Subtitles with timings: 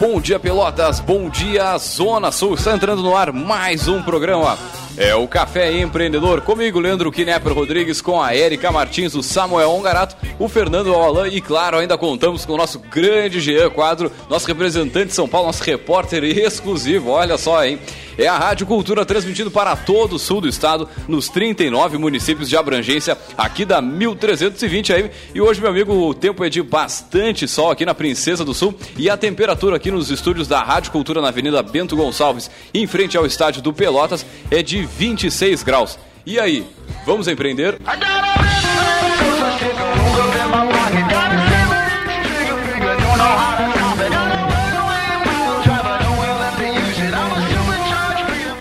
[0.00, 1.00] Bom dia, Pelotas.
[1.00, 2.54] Bom dia, Zona Sul.
[2.54, 4.56] Está entrando no ar mais um programa.
[5.00, 6.40] É o Café Empreendedor.
[6.40, 11.40] Comigo, Leandro Knepper Rodrigues, com a Erika Martins, o Samuel Ongarato, o Fernando Alain e,
[11.40, 15.62] claro, ainda contamos com o nosso grande Jean Quadro, nosso representante de São Paulo, nosso
[15.62, 17.10] repórter exclusivo.
[17.10, 17.78] Olha só, hein?
[18.18, 22.56] É a Rádio Cultura transmitindo para todo o sul do estado, nos 39 municípios de
[22.56, 25.10] abrangência aqui da 1320 AM.
[25.32, 28.74] E hoje, meu amigo, o tempo é de bastante sol aqui na Princesa do Sul
[28.96, 33.16] e a temperatura aqui nos estúdios da Rádio Cultura na Avenida Bento Gonçalves, em frente
[33.16, 35.98] ao estádio do Pelotas, é de 26 graus.
[36.24, 36.66] E aí,
[37.06, 37.78] vamos empreender?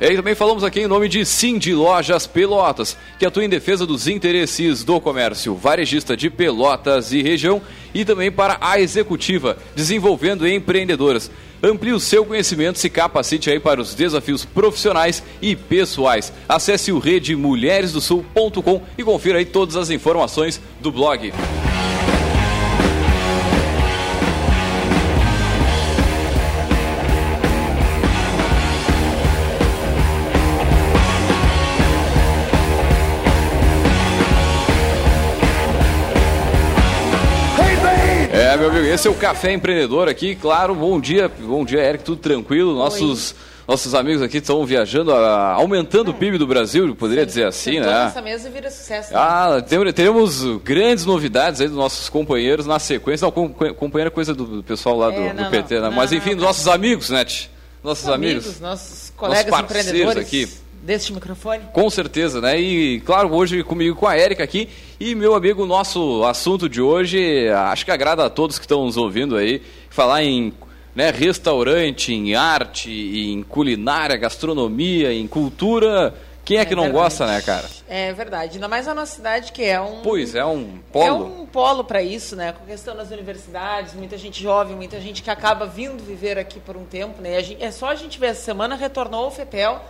[0.00, 4.08] E também falamos aqui em nome de Cindy Lojas Pelotas, que atua em defesa dos
[4.08, 7.60] interesses do comércio varejista de Pelotas e região
[7.92, 11.30] e também para a executiva, desenvolvendo empreendedoras.
[11.62, 16.32] Amplie o seu conhecimento, se capacite aí para os desafios profissionais e pessoais.
[16.48, 21.30] Acesse o redemulheresdosul.com e confira aí todas as informações do blog.
[38.70, 40.36] Amigo, esse é o Café Empreendedor aqui.
[40.36, 42.74] Claro, bom dia, bom dia, Eric, tudo tranquilo?
[42.74, 43.34] Nossos,
[43.66, 46.14] nossos amigos aqui estão viajando, a, aumentando é.
[46.14, 48.06] o PIB do Brasil, poderia Sim, dizer assim, né?
[48.06, 49.12] Essa mesa vira sucesso.
[49.12, 49.18] Né?
[49.20, 49.60] Ah,
[49.94, 53.24] teremos grandes novidades aí dos nossos companheiros na sequência.
[53.24, 55.80] Não, companheiro é coisa do, pessoal lá do, é, não, do PT, né?
[55.82, 57.26] Não, Mas enfim, dos nossos amigos, né?
[57.82, 60.48] Nossos amigos, amigos nossos colegas nossos empreendedores aqui
[60.82, 61.64] deste microfone?
[61.72, 62.58] Com certeza, né?
[62.58, 64.68] E claro, hoje comigo com a Érica aqui.
[64.98, 68.96] E meu amigo, nosso assunto de hoje, acho que agrada a todos que estão nos
[68.96, 70.52] ouvindo aí, falar em
[70.94, 76.14] né, restaurante, em arte, em culinária, gastronomia, em cultura.
[76.44, 77.04] Quem é, é que não verdade.
[77.04, 77.68] gosta, né, cara?
[77.88, 78.54] É verdade.
[78.54, 80.00] Ainda mais a nossa cidade, que é um.
[80.02, 81.06] Pois, é um polo.
[81.06, 82.52] É um polo para isso, né?
[82.52, 86.58] Com a questão das universidades, muita gente jovem, muita gente que acaba vindo viver aqui
[86.58, 87.40] por um tempo, né?
[87.42, 89.80] Gente, é só a gente ver, essa semana retornou o FEPEL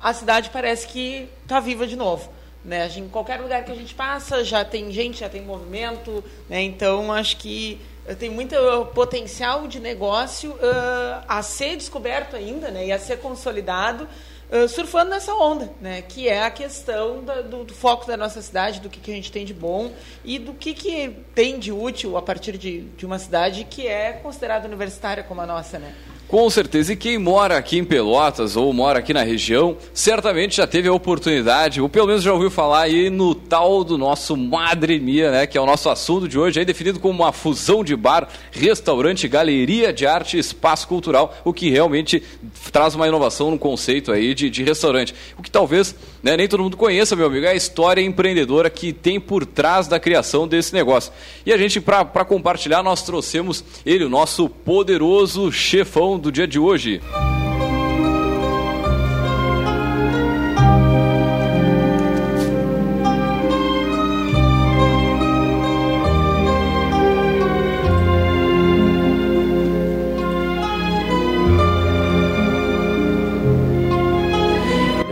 [0.00, 2.30] a cidade parece que está viva de novo.
[2.64, 2.88] Né?
[2.96, 6.22] Em qualquer lugar que a gente passa, já tem gente, já tem movimento.
[6.48, 6.62] Né?
[6.62, 7.80] Então, acho que
[8.18, 8.54] tem muito
[8.94, 12.86] potencial de negócio uh, a ser descoberto ainda né?
[12.86, 14.08] e a ser consolidado.
[14.50, 16.00] Uh, surfando nessa onda, né?
[16.00, 19.14] que é a questão da, do, do, foco da nossa cidade, do que, que a
[19.14, 19.92] gente tem de bom
[20.24, 24.14] e do que, que tem de útil a partir de, de uma cidade que é
[24.14, 25.78] considerada universitária como a nossa.
[25.78, 25.94] Né?
[26.28, 26.92] Com certeza.
[26.92, 30.92] E quem mora aqui em Pelotas ou mora aqui na região, certamente já teve a
[30.92, 35.46] oportunidade, ou pelo menos já ouviu falar aí no tal do nosso Madre Mia, né?
[35.46, 39.26] Que é o nosso assunto de hoje, aí definido como uma fusão de bar, restaurante,
[39.26, 42.22] galeria de arte e espaço cultural, o que realmente
[42.70, 45.14] traz uma inovação no conceito aí de, de restaurante.
[45.38, 48.92] O que talvez né, nem todo mundo conheça, meu amigo, é a história empreendedora que
[48.92, 51.12] tem por trás da criação desse negócio.
[51.46, 56.58] E a gente, para compartilhar, nós trouxemos ele, o nosso poderoso chefão do dia de
[56.58, 57.00] hoje.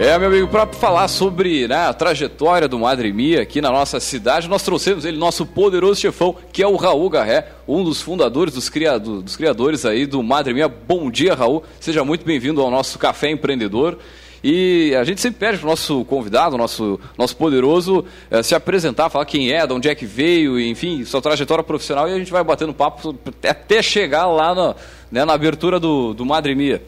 [0.07, 3.99] É, meu amigo, para falar sobre né, a trajetória do Madre Mia aqui na nossa
[3.99, 8.55] cidade, nós trouxemos ele, nosso poderoso chefão, que é o Raul Garré, um dos fundadores,
[8.55, 10.69] dos, criado, dos criadores aí do Madre Mia.
[10.69, 11.65] Bom dia, Raul.
[11.81, 13.99] Seja muito bem-vindo ao nosso Café Empreendedor.
[14.45, 19.11] E a gente sempre pede para o nosso convidado, nosso, nosso poderoso, eh, se apresentar,
[19.11, 22.31] falar quem é, de onde é que veio, enfim, sua trajetória profissional, e a gente
[22.31, 23.13] vai batendo papo
[23.43, 24.77] até chegar lá no,
[25.11, 26.81] né, na abertura do, do Madre Mia.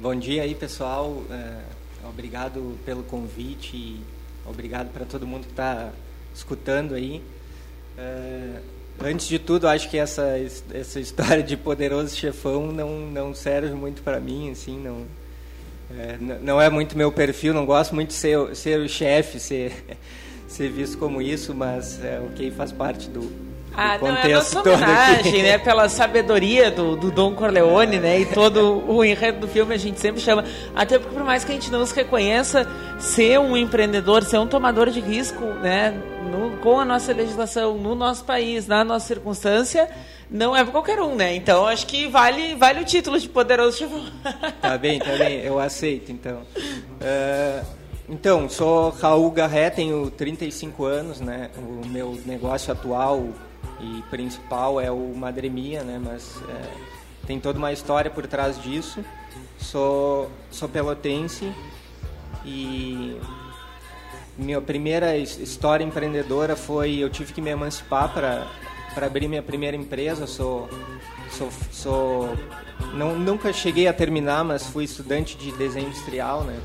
[0.00, 1.22] Bom dia aí, pessoal.
[1.30, 1.67] É,
[2.18, 4.00] obrigado pelo convite e
[4.44, 5.92] obrigado para todo mundo que está
[6.34, 7.22] escutando aí.
[7.96, 8.60] É,
[9.04, 10.36] antes de tudo, acho que essa,
[10.74, 15.06] essa história de poderoso chefão não, não serve muito para mim, assim, não,
[15.96, 19.72] é, não é muito meu perfil, não gosto muito de ser, ser o chefe, ser,
[20.48, 23.30] ser visto como isso, mas é o que faz parte do,
[23.74, 25.58] ah, não, é a nossa homenagem, né?
[25.58, 28.20] Pela sabedoria do, do Dom Corleone, né?
[28.20, 30.44] E todo o enredo do filme a gente sempre chama.
[30.74, 32.66] Até porque, por mais que a gente não se reconheça,
[32.98, 35.94] ser um empreendedor, ser um tomador de risco, né?
[36.28, 39.88] No, com a nossa legislação, no nosso país, na nossa circunstância,
[40.30, 41.34] não é para qualquer um, né?
[41.36, 44.04] Então, acho que vale, vale o título de poderoso chefão.
[44.60, 45.40] Tá bem, tá bem.
[45.40, 46.42] Eu aceito, então.
[46.56, 47.64] Uh,
[48.08, 51.48] então, sou Raul Garré, tenho 35 anos, né?
[51.56, 53.28] O meu negócio atual
[53.80, 56.00] e principal é o Madremia, né?
[56.02, 59.04] Mas é, tem toda uma história por trás disso.
[59.58, 61.52] Sou, sou pelotense
[62.44, 63.20] e
[64.36, 68.46] minha primeira história empreendedora foi eu tive que me emancipar para
[68.94, 70.26] para abrir minha primeira empresa.
[70.26, 70.68] Sou
[71.30, 72.36] sou, sou
[72.94, 76.58] não, nunca cheguei a terminar, mas fui estudante de desenho industrial, né?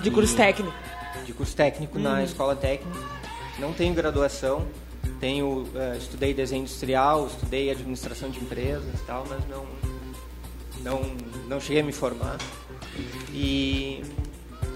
[0.00, 0.72] De curso técnico.
[1.24, 2.24] De curso técnico na uhum.
[2.24, 2.98] escola técnica.
[3.58, 4.66] Não tenho graduação
[5.20, 9.66] tenho, uh, estudei desenho industrial, estudei administração de empresas e tal, mas não,
[10.82, 11.02] não,
[11.46, 12.38] não cheguei a me formar.
[13.32, 14.02] E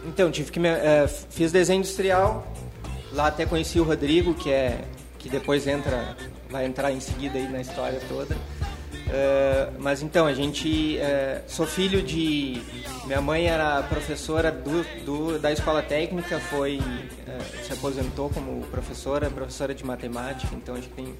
[0.06, 2.46] então tive que me, uh, fiz desenho industrial.
[3.12, 4.84] Lá até conheci o Rodrigo, que é
[5.18, 6.16] que depois entra,
[6.50, 8.36] vai entrar em seguida aí na história toda.
[9.14, 10.98] Uh, mas então, a gente.
[10.98, 12.60] Uh, sou filho de.
[13.06, 16.78] Minha mãe era professora do, do da escola técnica, foi.
[16.78, 21.14] Uh, se aposentou como professora, professora de matemática, então a gente tem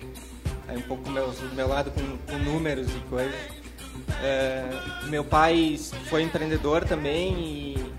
[0.67, 3.35] aí um pouco meu, meu lado com, com números e coisas.
[5.08, 7.94] meu pai foi empreendedor também e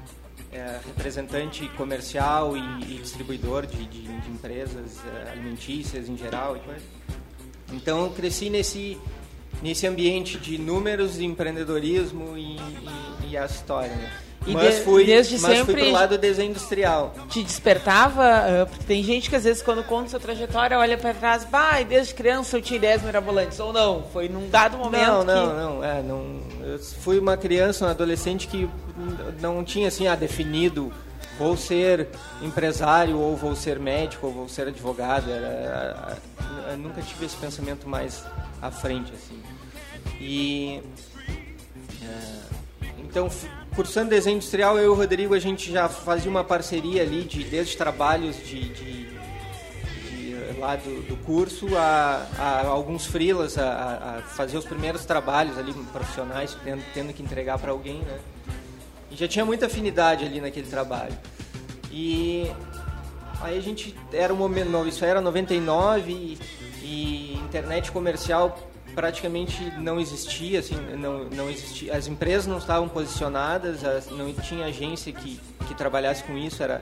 [0.88, 5.00] representante comercial e, e distribuidor de, de, de empresas
[5.32, 6.84] alimentícias em geral e coisas.
[7.72, 8.98] Então cresci nesse
[9.62, 13.96] nesse ambiente de números, empreendedorismo e, e, e a história.
[13.96, 14.12] Né?
[14.48, 17.16] E mas de, fui, desde mas sempre fui pro lado do desenho industrial.
[17.30, 18.24] Te despertava?
[18.24, 21.82] Uh, porque tem gente que às vezes quando conta sua trajetória olha para trás, bah,
[21.82, 23.60] desde criança eu tinha ideias mirabolantes.
[23.60, 25.54] Ou não, foi num dado momento Não, não, que...
[25.56, 26.40] não, é, não.
[26.64, 28.70] Eu fui uma criança, um adolescente que
[29.42, 30.94] não tinha assim, ah, definido
[31.38, 32.08] vou ser
[32.42, 35.30] empresário ou vou ser médico ou vou ser advogado.
[35.30, 36.18] Era,
[36.72, 38.24] eu nunca tive esse pensamento mais
[38.62, 39.42] à frente assim.
[40.20, 40.82] E
[42.02, 42.40] é,
[43.00, 43.30] então
[43.76, 47.44] cursando desenho industrial eu e o Rodrigo a gente já fazia uma parceria ali de
[47.44, 49.06] desde trabalhos de, de,
[50.60, 55.74] lá do, do, curso a, a alguns freelas a, a, fazer os primeiros trabalhos ali
[55.92, 58.20] profissionais tendo, tendo que entregar para alguém, né?
[59.16, 61.18] Já tinha muita afinidade ali naquele trabalho.
[61.92, 62.52] E
[63.42, 66.38] aí a gente era um momento, isso era 99 e,
[66.84, 68.58] e internet comercial
[68.94, 74.66] praticamente não existia, assim, não, não existia, as empresas não estavam posicionadas, as, não tinha
[74.66, 76.82] agência que, que trabalhasse com isso, era,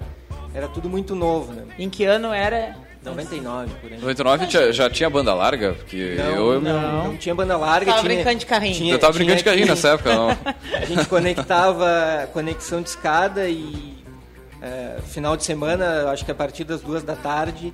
[0.54, 1.66] era tudo muito novo, né?
[1.78, 2.78] Em que ano era?
[3.04, 4.00] 99, por aí.
[4.00, 5.74] 99 já, já tinha banda larga?
[5.74, 6.62] Porque não, eu...
[6.62, 7.92] não, não tinha banda larga.
[7.92, 8.76] Tava tinha, brincando de carrinho.
[8.76, 10.30] Tinha, eu tava brincando de carrinho que, nessa época, não.
[10.74, 13.98] A gente conectava conexão de escada e
[14.62, 17.74] é, final de semana, acho que a partir das duas da tarde...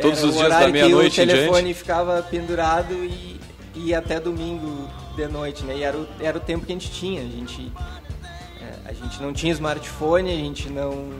[0.00, 3.40] Todos os dias da meia-noite O telefone ficava pendurado e
[3.74, 5.76] e até domingo de noite, né?
[5.76, 7.20] E era o, era o tempo que a gente tinha.
[7.20, 7.72] A gente,
[8.60, 11.12] é, a gente não tinha smartphone, a gente não.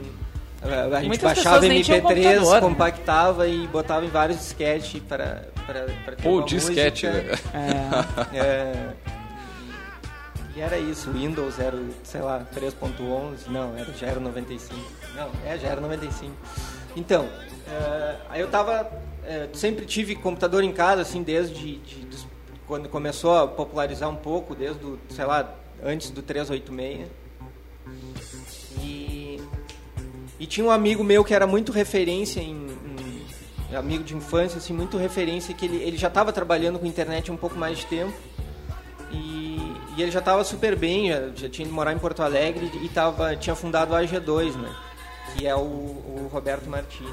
[0.62, 7.06] A, gente Muitas baixava MP3, compactava e botava em vários disquetes para para Pô, disquete,
[7.06, 7.24] né?
[8.32, 8.90] É, é,
[10.54, 14.74] e era isso, o Windows era, sei lá, 3.11, não, era, já era 95.
[15.14, 16.34] Não, é, já era 95.
[16.96, 17.28] Então,
[17.68, 18.90] é, aí eu tava,
[19.24, 22.26] é, sempre tive computador em casa, assim, desde de, dos
[22.66, 27.08] quando começou a popularizar um pouco, desde, o, sei lá, antes do 386.
[30.40, 32.66] E, tinha um amigo meu que era muito referência em,
[33.70, 37.30] em amigo de infância, assim, muito referência, que ele, ele já estava trabalhando com internet
[37.30, 38.14] há um pouco mais de tempo.
[39.12, 42.70] E, e ele já estava super bem, já, já tinha ido morar em Porto Alegre
[42.82, 44.74] e tava, tinha fundado a AG2, né?
[45.36, 47.06] Que é o, o Roberto Martins.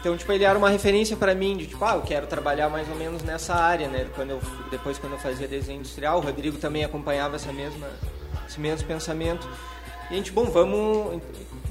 [0.00, 2.88] Então, tipo, ele era uma referência para mim de tipo, ah, eu quero trabalhar mais
[2.88, 4.06] ou menos nessa área, né?
[4.14, 4.40] Quando eu,
[4.70, 7.88] depois quando eu fazia desenho industrial, o Rodrigo também acompanhava essa mesma
[8.48, 9.48] esse mesmo pensamento.
[10.10, 11.20] E a gente, bom, vamos.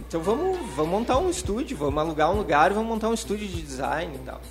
[0.08, 3.48] Então vamos, vamos montar um estúdio, vamos alugar um lugar e vamos montar um estúdio
[3.48, 4.42] de design e tal.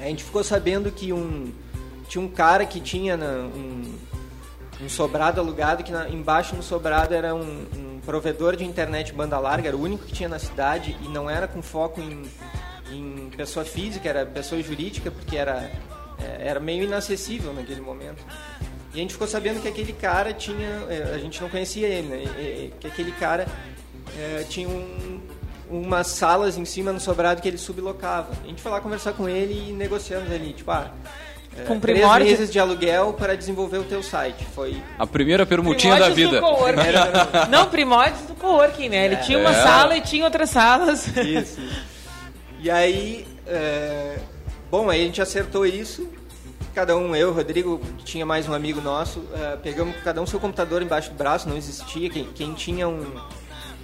[0.00, 1.52] A gente ficou sabendo que um,
[2.08, 3.94] tinha um cara que tinha na, um,
[4.80, 9.38] um sobrado alugado, que na, embaixo no sobrado era um, um, provedor de internet banda
[9.38, 12.28] larga, era o único que tinha na cidade e não era com foco em,
[12.90, 15.70] em pessoa física, era pessoa jurídica, porque era,
[16.18, 18.24] é, era meio inacessível naquele momento.
[18.98, 22.08] E a gente ficou sabendo que aquele cara tinha, é, a gente não conhecia ele,
[22.08, 22.70] né?
[22.80, 23.46] que aquele cara
[24.18, 25.20] é, tinha um,
[25.70, 28.32] umas salas em cima no sobrado que ele sublocava.
[28.42, 30.90] A gente foi lá conversar com ele e negociamos ali, tipo, ah,
[31.56, 34.44] é, Com três meses de aluguel para desenvolver o teu site.
[34.52, 36.40] Foi a primeira permutinha da vida.
[37.48, 39.04] Não, primórdios do coworking, né?
[39.04, 39.18] Ele é.
[39.18, 39.62] tinha uma é.
[39.62, 41.06] sala e tinha outras salas.
[41.18, 41.60] Isso.
[42.60, 44.18] E aí, é...
[44.68, 46.17] bom, aí a gente acertou isso.
[46.78, 50.80] Cada um, eu, Rodrigo, tinha mais um amigo nosso, uh, pegamos cada um seu computador
[50.80, 52.08] embaixo do braço, não existia.
[52.08, 53.04] Quem, quem tinha um,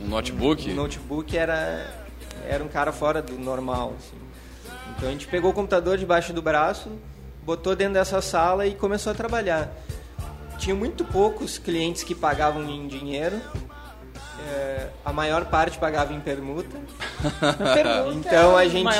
[0.00, 1.92] um notebook, um notebook era
[2.46, 3.94] era um cara fora do normal.
[3.98, 4.16] Assim.
[4.90, 6.88] Então a gente pegou o computador debaixo do braço,
[7.44, 9.72] botou dentro dessa sala e começou a trabalhar.
[10.56, 13.40] Tinha muito poucos clientes que pagavam em dinheiro.
[14.46, 16.76] É, a maior parte pagava em permuta.
[17.74, 18.94] permuta então a gente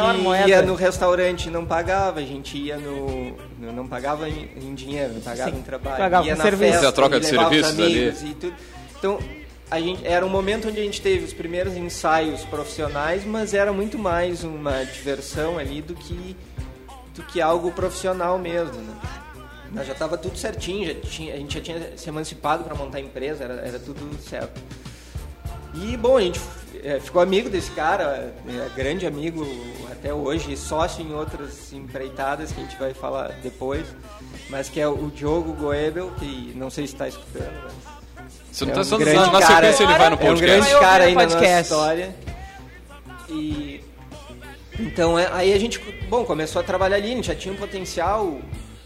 [0.47, 3.37] ia no restaurante não pagava, a gente ia no.
[3.59, 5.97] Não pagava em, em dinheiro, não pagava Sim, em trabalho.
[5.99, 6.73] Pagava ia na serviço.
[6.73, 8.09] festa, a troca de serviços ali.
[8.09, 8.55] E tudo.
[8.99, 9.19] Então,
[9.71, 13.73] a gente, era um momento onde a gente teve os primeiros ensaios profissionais, mas era
[13.73, 16.37] muito mais uma diversão ali do que
[17.15, 18.95] do que algo profissional mesmo, né?
[19.71, 22.99] Mas já estava tudo certinho, já tinha, a gente já tinha se emancipado para montar
[22.99, 24.61] a empresa, era, era tudo certo.
[25.75, 26.40] E, bom, a gente
[26.83, 29.47] é, ficou amigo desse cara, é, grande amigo
[29.90, 33.87] até hoje, sócio em outras empreitadas que a gente vai falar depois,
[34.49, 37.95] mas que é o Diogo Goebel, que não sei se está escutando, mas...
[38.52, 40.52] Você não está é um grande na cara, sequência ele vai no podcast.
[40.52, 42.16] É um grande cara aí na nossa história.
[43.28, 43.85] E
[44.78, 45.78] então é, aí a gente,
[46.09, 48.38] bom, começou a trabalhar ali, a gente já tinha um potencial,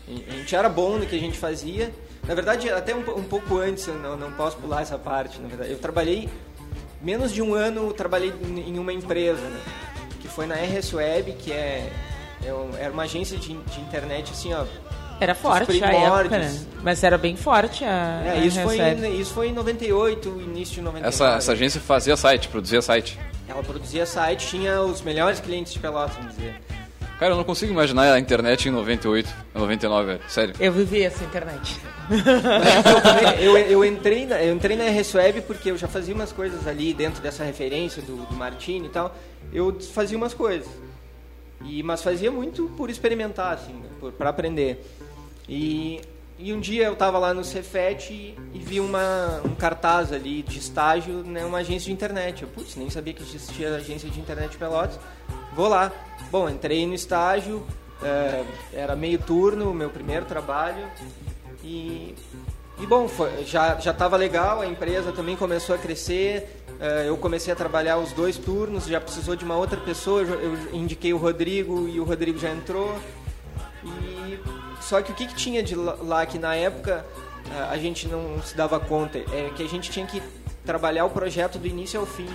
[0.09, 1.92] a gente era bom no que a gente fazia.
[2.26, 5.49] Na verdade, até um, um pouco antes, eu não, não posso pular essa parte, na
[5.49, 5.71] verdade.
[5.71, 6.28] Eu trabalhei,
[7.02, 8.33] menos de um ano, trabalhei
[8.67, 9.61] em uma empresa, né?
[10.21, 11.90] que foi na RS Web, que é,
[12.45, 14.64] é era uma agência de, de internet, assim, ó,
[15.21, 16.61] era forte a época, né?
[16.83, 18.23] Mas era bem forte a.
[18.25, 21.09] É, isso, foi em, isso foi em 98, início de 99.
[21.09, 23.19] Essa, essa agência fazia site, produzia site.
[23.49, 26.61] Ela produzia site, tinha os melhores clientes de Pelotas, vamos dizer.
[27.19, 30.55] Cara, eu não consigo imaginar a internet em 98, 99, sério.
[30.61, 31.77] Eu vivi essa internet.
[33.41, 36.95] eu, eu, entrei na, eu entrei na RSWeb porque eu já fazia umas coisas ali
[36.95, 39.17] dentro dessa referência do, do Martini e tal.
[39.53, 40.69] Eu fazia umas coisas.
[41.65, 44.87] E, mas fazia muito por experimentar, assim, né, para aprender.
[45.49, 46.01] E,
[46.39, 50.43] e um dia eu estava lá no Cefet e, e, vi uma, um cartaz ali
[50.43, 52.43] de estágio numa né, agência de internet.
[52.43, 55.01] Eu, putz, nem sabia que existia agência de internet Pelotas.
[55.53, 55.93] Vou lá.
[56.30, 57.66] Bom, entrei no estágio,
[58.02, 60.87] é, era meio turno, meu primeiro trabalho.
[61.64, 62.14] E,
[62.78, 66.62] e bom, foi, já estava legal, a empresa também começou a crescer.
[66.80, 70.23] É, eu comecei a trabalhar os dois turnos, já precisou de uma outra pessoa.
[70.23, 72.97] Eu, indiquei o Rodrigo e o Rodrigo já entrou.
[73.82, 74.38] E
[74.80, 77.04] só que o que, que tinha de lá que na época
[77.70, 80.23] a gente não se dava conta é que a gente tinha que
[80.64, 82.28] trabalhar o projeto do início ao fim.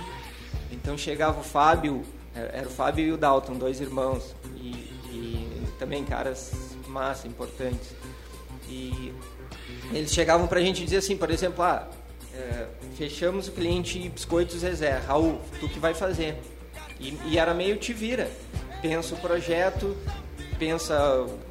[0.72, 2.04] Então chegava o Fábio,
[2.34, 4.70] era o Fábio e o Dalton, dois irmãos, e,
[5.10, 6.52] e também caras
[6.88, 7.94] massa, importantes.
[8.68, 9.12] E
[9.92, 11.88] eles chegavam pra gente dizer assim, por exemplo, ah,
[12.34, 16.40] é, fechamos o cliente Biscoitos Zezé, Raul, tu que vai fazer.
[16.98, 18.30] E, e era meio te vira.
[18.82, 19.96] Pensa o projeto,
[20.58, 20.96] pensa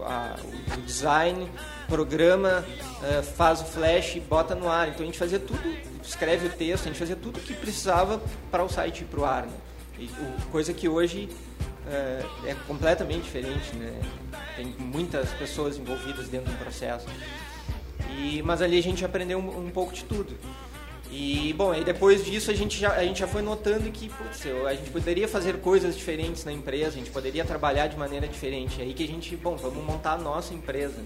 [0.01, 0.35] a,
[0.77, 1.49] o design,
[1.87, 4.89] programa, uh, faz o flash, bota no ar.
[4.89, 5.61] Então a gente fazia tudo,
[6.03, 8.21] escreve o texto, a gente fazia tudo que precisava
[8.51, 9.45] para o site ir para o ar.
[9.45, 9.53] Né?
[10.51, 11.29] Coisa que hoje
[11.85, 14.01] uh, é completamente diferente, né?
[14.55, 17.07] Tem muitas pessoas envolvidas dentro do processo.
[18.17, 20.37] E, mas ali a gente aprendeu um, um pouco de tudo.
[21.15, 24.47] E, bom, aí depois disso a gente já, a gente já foi notando que putz,
[24.67, 28.81] a gente poderia fazer coisas diferentes na empresa, a gente poderia trabalhar de maneira diferente.
[28.81, 31.03] É aí que a gente, bom, vamos montar a nossa empresa.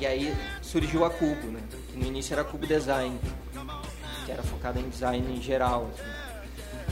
[0.00, 0.32] E aí
[0.62, 1.60] surgiu a Cubo, né?
[1.90, 3.18] Que no início era Cubo Design,
[4.24, 5.90] que era focada em design em geral.
[5.92, 6.17] Assim.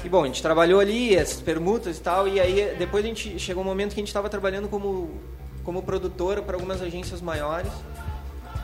[0.07, 3.41] E bom, a gente trabalhou ali, essas permutas e tal, e aí depois a gente
[3.41, 5.21] chegou um momento que a gente estava trabalhando como,
[5.65, 7.73] como produtora para algumas agências maiores,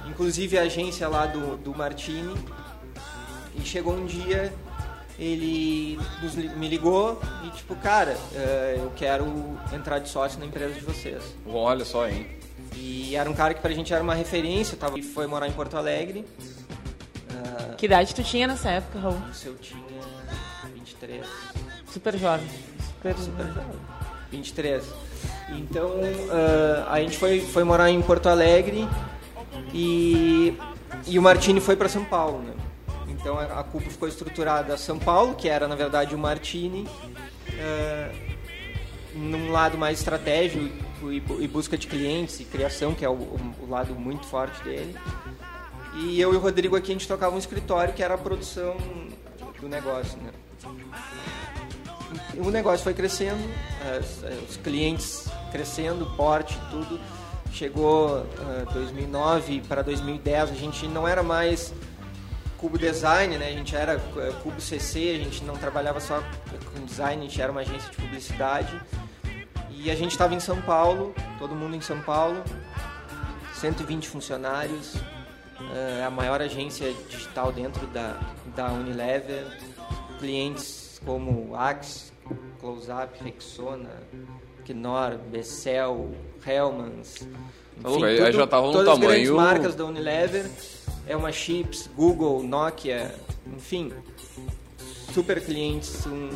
[0.08, 2.32] inclusive a agência lá do, do Martini,
[3.56, 4.54] e chegou um dia,
[5.18, 10.74] ele nos, me ligou e tipo, cara, uh, eu quero entrar de sócio na empresa
[10.74, 11.24] de vocês.
[11.44, 12.24] Olha só, hein?
[12.76, 15.76] E era um cara que pra gente era uma referência, tava, foi morar em Porto
[15.76, 16.24] Alegre.
[17.76, 19.20] Que idade tu tinha nessa época, Raul?
[19.32, 19.82] Isso eu tinha
[21.02, 21.26] 23.
[21.92, 22.48] Super jovem.
[22.86, 23.80] Super, Super jovem.
[24.30, 24.84] 23.
[25.50, 28.88] Então, uh, a gente foi, foi morar em Porto Alegre
[29.74, 30.56] e,
[31.06, 32.54] e o Martini foi para São Paulo, né?
[33.08, 36.88] Então a, a Cubo ficou estruturada São Paulo, que era na verdade o Martini,
[37.48, 38.16] uh,
[39.14, 40.70] num lado mais estratégico
[41.10, 43.12] e, e, busca de clientes e criação, que é o,
[43.60, 44.96] o, lado muito forte dele.
[45.94, 48.76] E eu e o Rodrigo aqui a gente tocava um escritório que era a produção
[49.60, 50.30] do negócio, né?
[52.36, 53.42] O negócio foi crescendo,
[54.48, 56.98] os clientes crescendo, porte, tudo.
[57.52, 61.72] Chegou uh, 2009 para 2010, a gente não era mais
[62.56, 63.48] Cubo Design, né?
[63.48, 66.22] A gente era uh, Cubo CC, a gente não trabalhava só
[66.72, 68.80] com design, a gente era uma agência de publicidade.
[69.70, 72.42] E a gente estava em São Paulo, todo mundo em São Paulo,
[73.54, 78.18] 120 funcionários, uh, a maior agência digital dentro da,
[78.56, 79.44] da Unilever,
[80.22, 82.12] clientes como Axe,
[82.60, 83.90] Close-Up, Rexona,
[84.64, 86.12] Knorr, Bessel,
[86.46, 87.26] Hellmans.
[87.84, 89.10] Enfim, aí, tudo, já tava no todas tamanho...
[89.10, 90.48] as grandes marcas da Unilever,
[91.08, 93.12] Elma Chips, Google, Nokia,
[93.52, 93.92] enfim,
[95.12, 96.28] super clientes um, um,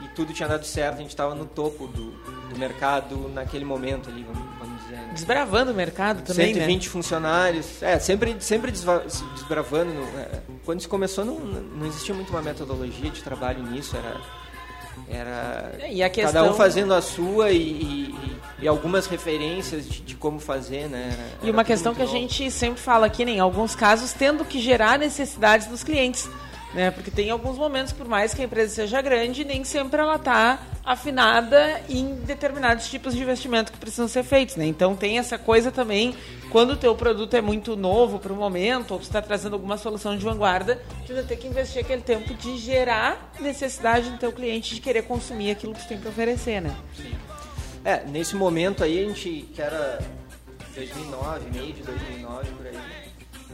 [0.00, 2.12] e, e, tudo tinha dado certo, a gente estava no topo do,
[2.48, 4.47] do mercado naquele momento ali, vamos?
[5.12, 6.90] Desbravando o mercado também, 120 né?
[6.90, 9.90] funcionários, é, sempre, sempre desbravando.
[10.16, 14.20] É, quando isso começou não, não existia muito uma metodologia de trabalho nisso, era
[15.08, 16.32] era é, e a questão...
[16.32, 21.10] cada um fazendo a sua e, e, e algumas referências de, de, como fazer, né?
[21.12, 22.14] Era, e uma questão que novo.
[22.14, 26.28] a gente sempre fala aqui, né, em alguns casos, tendo que gerar necessidades dos clientes.
[26.74, 26.90] Né?
[26.90, 30.60] Porque tem alguns momentos, por mais que a empresa seja grande, nem sempre ela está
[30.84, 34.56] afinada em determinados tipos de investimento que precisam ser feitos.
[34.56, 34.66] Né?
[34.66, 36.14] Então tem essa coisa também,
[36.50, 39.78] quando o teu produto é muito novo para o momento, ou você está trazendo alguma
[39.78, 44.32] solução de vanguarda, tu vai ter que investir aquele tempo de gerar necessidade do teu
[44.32, 46.60] cliente de querer consumir aquilo que tu tem para oferecer.
[46.60, 46.76] Né?
[46.94, 47.14] Sim.
[47.84, 49.98] É, nesse momento aí, a gente, que era
[50.74, 53.07] 2009, meio de 2009, por aí,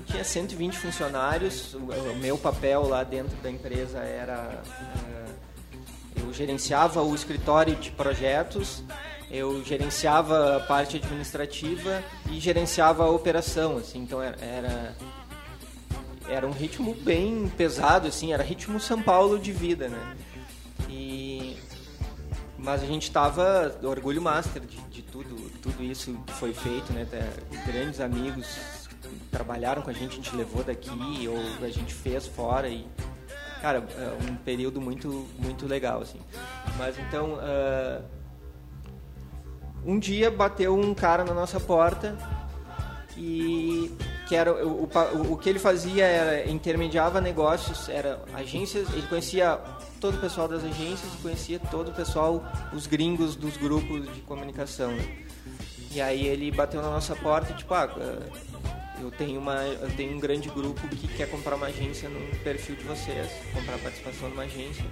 [0.05, 1.75] tinha 120 funcionários.
[1.75, 4.63] O, meu papel lá dentro da empresa era.
[4.67, 5.35] Uh,
[6.23, 8.85] eu gerenciava o escritório de projetos,
[9.31, 13.79] eu gerenciava a parte administrativa e gerenciava a operação.
[13.79, 14.97] Assim, então era.
[16.27, 20.17] Era um ritmo bem pesado, assim, era ritmo São Paulo de vida, né?
[20.89, 21.59] E,
[22.57, 27.07] mas a gente estava orgulho master de, de, tudo, tudo isso que foi feito, né?
[27.67, 28.84] Grandes amigos
[29.31, 32.87] trabalharam com a gente, a gente levou daqui ou a gente fez fora e
[33.61, 36.21] cara, é um período muito muito legal assim.
[36.77, 38.05] Mas então uh,
[39.85, 42.17] um dia bateu um cara na nossa porta
[43.17, 43.91] e
[44.27, 49.61] que era o, o, o que ele fazia era intermediava negócios, era agências, ele conhecia
[50.01, 54.21] todo o pessoal das agências e conhecia todo o pessoal, os gringos dos grupos de
[54.23, 54.93] comunicação.
[54.93, 55.25] Né?
[55.93, 57.89] E aí ele bateu na nossa porta e tipo, ah,
[59.05, 62.75] eu tenho, uma, eu tenho um grande grupo que quer comprar uma agência no perfil
[62.75, 64.85] de vocês, comprar participação numa agência.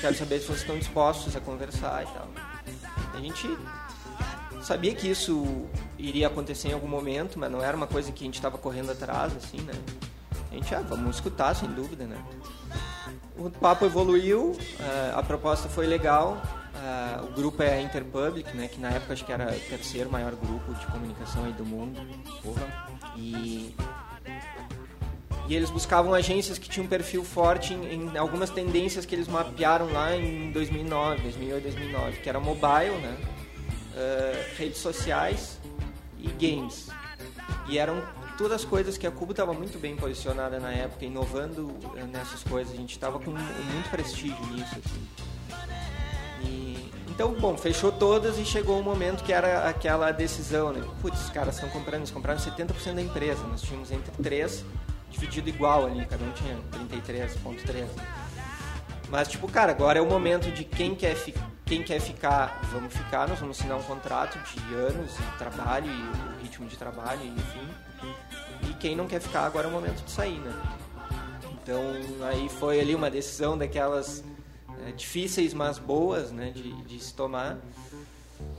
[0.00, 2.28] Quero saber se vocês estão dispostos a conversar e tal.
[3.12, 3.46] A gente
[4.62, 5.66] sabia que isso
[5.98, 8.90] iria acontecer em algum momento, mas não era uma coisa que a gente estava correndo
[8.90, 9.74] atrás, assim, né?
[10.50, 12.16] A gente, ah, vamos escutar, sem dúvida, né?
[13.36, 16.40] O papo evoluiu, eh, a proposta foi legal,
[16.74, 20.10] Uh, o grupo é a Interpublic, né, que na época acho que era o terceiro
[20.10, 22.00] maior grupo de comunicação aí do mundo.
[22.42, 22.88] Porra.
[23.14, 23.74] E,
[25.48, 29.28] e eles buscavam agências que tinham um perfil forte em, em, algumas tendências que eles
[29.28, 33.16] mapearam lá em 2009, 2008, 2009, que era mobile, né,
[33.94, 35.58] uh, redes sociais
[36.18, 36.88] e games.
[37.68, 38.02] E eram
[38.38, 42.42] todas as coisas que a Cubo estava muito bem posicionada na época, inovando eh, nessas
[42.42, 42.72] coisas.
[42.72, 44.74] A gente estava com muito prestígio nisso.
[44.84, 45.31] Assim.
[47.14, 50.82] Então, bom, fechou todas e chegou o momento que era aquela decisão, né?
[51.02, 53.46] Putz, os caras estão comprando, eles compraram 70% da empresa.
[53.48, 54.64] Nós tínhamos entre três,
[55.10, 56.56] dividido igual ali, cada um tinha
[56.90, 57.86] 33,3.
[59.10, 61.14] Mas, tipo, cara, agora é o momento de quem quer,
[61.66, 66.38] quem quer ficar, vamos ficar, nós vamos assinar um contrato de anos de trabalho e
[66.38, 67.68] o ritmo de trabalho, enfim.
[68.70, 70.52] E quem não quer ficar, agora é o momento de sair, né?
[71.62, 71.82] Então,
[72.26, 74.24] aí foi ali uma decisão daquelas
[74.86, 77.58] é, difíceis, mas boas, né, de, de se tomar.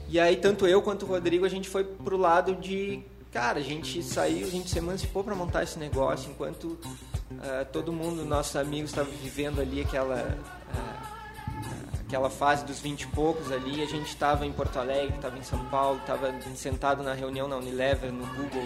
[0.08, 3.62] E aí, tanto eu quanto o Rodrigo, a gente foi pro lado de, cara, a
[3.62, 8.56] gente saiu, a gente se emancipou para montar esse negócio, enquanto uh, todo mundo, nossos
[8.56, 10.38] amigos, estava vivendo ali aquela,
[10.72, 15.38] uh, aquela fase dos 20 e poucos ali, a gente estava em Porto Alegre, estava
[15.38, 18.62] em São Paulo, estava sentado na reunião na Unilever, no Google,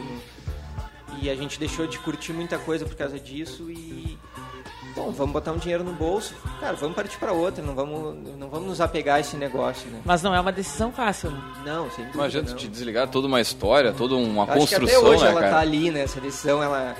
[1.20, 4.18] e a gente deixou de curtir muita coisa por causa disso e
[4.98, 8.48] bom, vamos botar um dinheiro no bolso, cara, vamos partir para outra, não vamos, não
[8.48, 10.00] vamos nos apegar a esse negócio, né?
[10.04, 11.40] Mas não é uma decisão fácil, né?
[11.64, 12.14] Não, sem dúvida.
[12.14, 12.56] Imagina não.
[12.56, 15.52] te desligar toda uma história, toda uma Acho que construção, até hoje né, ela cara?
[15.54, 16.00] tá ali, né?
[16.00, 16.96] Essa decisão, ela,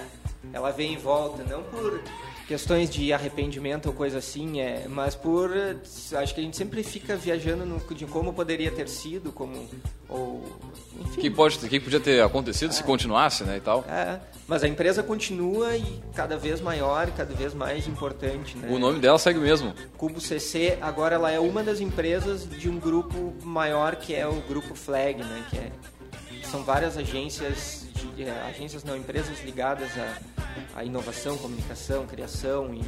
[0.52, 2.00] ela vem em volta, não por
[2.48, 5.76] questões de arrependimento ou coisa assim, é, mas por eh,
[6.16, 9.68] acho que a gente sempre fica viajando no, de como poderia ter sido, como
[10.08, 10.58] ou
[10.98, 11.20] enfim.
[11.20, 13.84] que pode, que podia ter acontecido se continuasse, né, e tal.
[13.87, 18.66] É, mas a empresa continua e cada vez maior, e cada vez mais importante, né?
[18.70, 19.74] O nome dela segue o mesmo.
[19.98, 24.40] Cubo CC agora ela é uma das empresas de um grupo maior que é o
[24.48, 25.44] grupo Flag, né?
[25.50, 25.70] Que é,
[26.44, 32.82] são várias agências, de, é, agências não empresas ligadas à, à inovação, comunicação, criação e,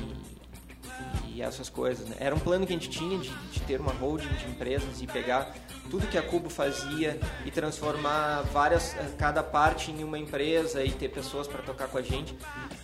[1.34, 2.08] e essas coisas.
[2.08, 2.16] Né?
[2.18, 5.06] Era um plano que a gente tinha de, de ter uma holding de empresas e
[5.06, 5.52] pegar
[5.90, 10.92] tudo que a Cubo fazia e transformar várias eh, cada parte em uma empresa e
[10.92, 12.36] ter pessoas para tocar com a gente.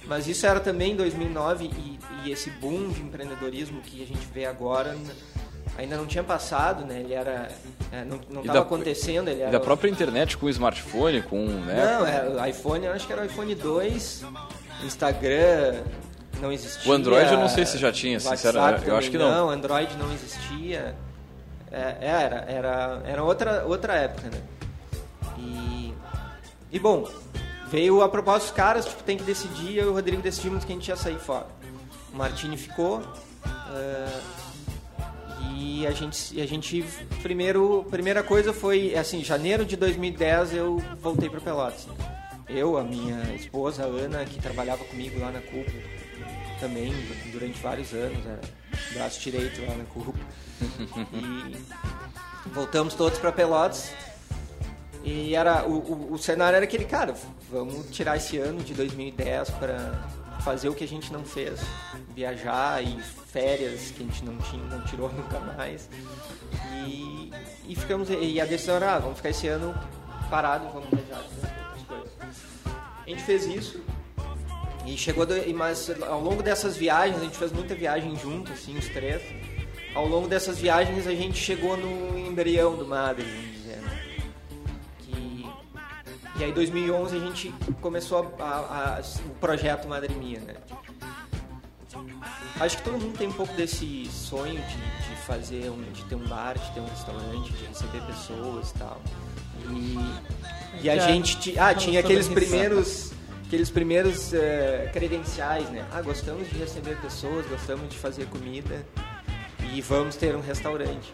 [0.06, 4.26] Mas isso era também em 2009 e, e esse boom de empreendedorismo que a gente
[4.26, 5.10] vê agora n-
[5.76, 7.00] ainda não tinha passado, né?
[7.00, 7.48] Ele era
[7.92, 11.74] eh, não estava acontecendo, ele E era da própria internet com o smartphone, com, né?
[11.98, 14.24] não, era o iPhone, eu acho que era o iPhone 2,
[14.84, 15.82] Instagram
[16.40, 16.90] não existia.
[16.90, 19.30] O Android eu não sei se já tinha, sinceramente, eu acho que não.
[19.30, 20.94] Não, Android não existia.
[21.70, 24.40] É, era, era, era outra, outra época, né?
[25.38, 25.92] E,
[26.70, 27.08] e bom,
[27.68, 30.72] veio a proposta dos caras, tipo, tem que decidir, eu e o Rodrigo decidimos que
[30.72, 31.46] a gente ia sair fora.
[32.12, 33.02] O Martini ficou.
[33.74, 34.20] eh,
[35.56, 36.84] e a gente, a gente
[37.22, 41.88] primeiro, primeira coisa foi assim, janeiro de 2010 eu voltei para Pelotas.
[42.46, 45.72] Eu, a minha esposa a Ana, que trabalhava comigo lá na Cubo,
[46.60, 46.92] também
[47.32, 48.40] durante vários anos, era
[48.92, 50.14] braço direito lá na Cubo.
[51.12, 53.92] E voltamos todos para Pelotas.
[55.02, 57.14] E era o, o, o cenário era aquele, cara,
[57.50, 60.06] vamos tirar esse ano de 2010 para
[60.46, 61.60] fazer o que a gente não fez,
[62.14, 65.90] viajar e férias que a gente não tinha, não tirou nunca mais.
[66.86, 67.32] E,
[67.66, 69.74] e ficamos e a decisão era, ah, vamos ficar esse ano
[70.30, 72.12] parado, vamos viajar, outras coisas.
[73.04, 73.82] A gente fez isso.
[74.86, 78.78] E chegou, do, mas ao longo dessas viagens, a gente fez muita viagem junto, assim,
[78.78, 79.20] os três.
[79.96, 83.26] Ao longo dessas viagens, a gente chegou no embrião do Madre,
[86.38, 90.54] e aí, em 2011, a gente começou a, a- a- o projeto Madre Mia, né?
[92.60, 96.14] Acho que todo mundo tem um pouco desse sonho de, de fazer, um, de ter
[96.14, 99.00] um bar, de ter um restaurante, de receber pessoas e tal.
[99.70, 99.98] E,
[100.82, 103.12] e a Já gente ah, tinha aqueles primeiros
[103.46, 105.86] aqueles primeiros eh, credenciais, né?
[105.92, 108.84] Ah, gostamos de receber pessoas, gostamos de fazer comida
[109.72, 111.12] e vamos ter um restaurante.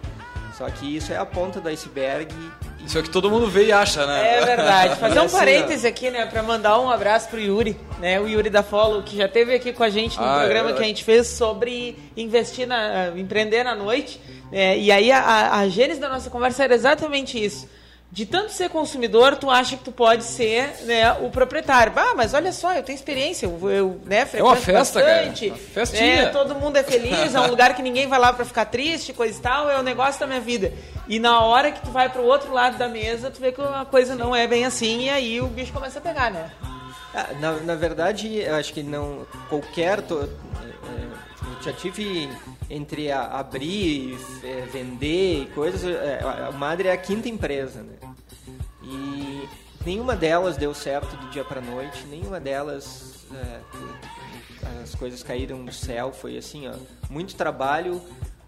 [0.56, 2.32] Só que isso é a ponta do iceberg.
[2.80, 4.38] E, Isso é o que todo mundo vê e acha, né?
[4.38, 4.96] É verdade.
[4.96, 8.50] Fazer um Assim, parêntese aqui, né, pra mandar um abraço pro Yuri, né, o Yuri
[8.50, 10.76] da Follow, que já esteve aqui com a gente no Ah, é programa verdade.
[10.78, 14.20] que a gente fez sobre investir na, empreender na noite.
[14.50, 17.68] né, e aí a, a, a gênese da nossa conversa era exatamente isso.
[18.12, 21.94] De tanto ser consumidor, tu acha que tu pode ser né, o proprietário.
[21.96, 25.16] Ah, mas olha só, eu tenho experiência, eu, eu né, frequento festa, cara.
[25.22, 26.24] bastante, Uma festinha.
[26.24, 29.14] né, todo mundo é feliz, é um lugar que ninguém vai lá pra ficar triste,
[29.14, 30.74] coisa e tal, é o negócio da minha vida.
[31.08, 33.86] E na hora que tu vai pro outro lado da mesa, tu vê que a
[33.86, 36.50] coisa não é bem assim, e aí o bicho começa a pegar, né?
[37.14, 40.28] Ah, na, na verdade, eu acho que não qualquer to, eu
[41.62, 42.28] já tive
[42.70, 45.82] entre a- abrir, eh, vender e coisas.
[45.84, 47.96] eh, a Madre é a quinta empresa, né?
[48.82, 49.48] E
[49.84, 53.60] nenhuma delas deu certo do dia para noite, nenhuma delas eh,
[54.82, 56.12] as coisas caíram do céu.
[56.12, 56.74] Foi assim, ó,
[57.10, 58.00] muito trabalho,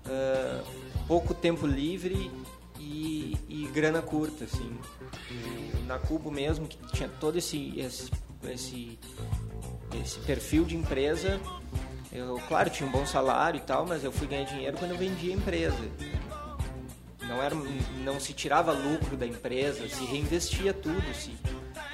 [0.08, 0.60] eh,
[1.06, 2.30] pouco tempo livre
[2.78, 4.76] e, e grana curta, assim.
[5.86, 8.10] Na Cubo mesmo, que tinha todo esse, esse,
[8.50, 8.98] esse,
[10.02, 11.38] esse perfil de empresa,
[12.14, 14.96] eu, claro, tinha um bom salário e tal, mas eu fui ganhar dinheiro quando eu
[14.98, 15.76] vendia a empresa.
[17.22, 17.54] Não, era,
[18.04, 21.32] não se tirava lucro da empresa, se reinvestia tudo, se,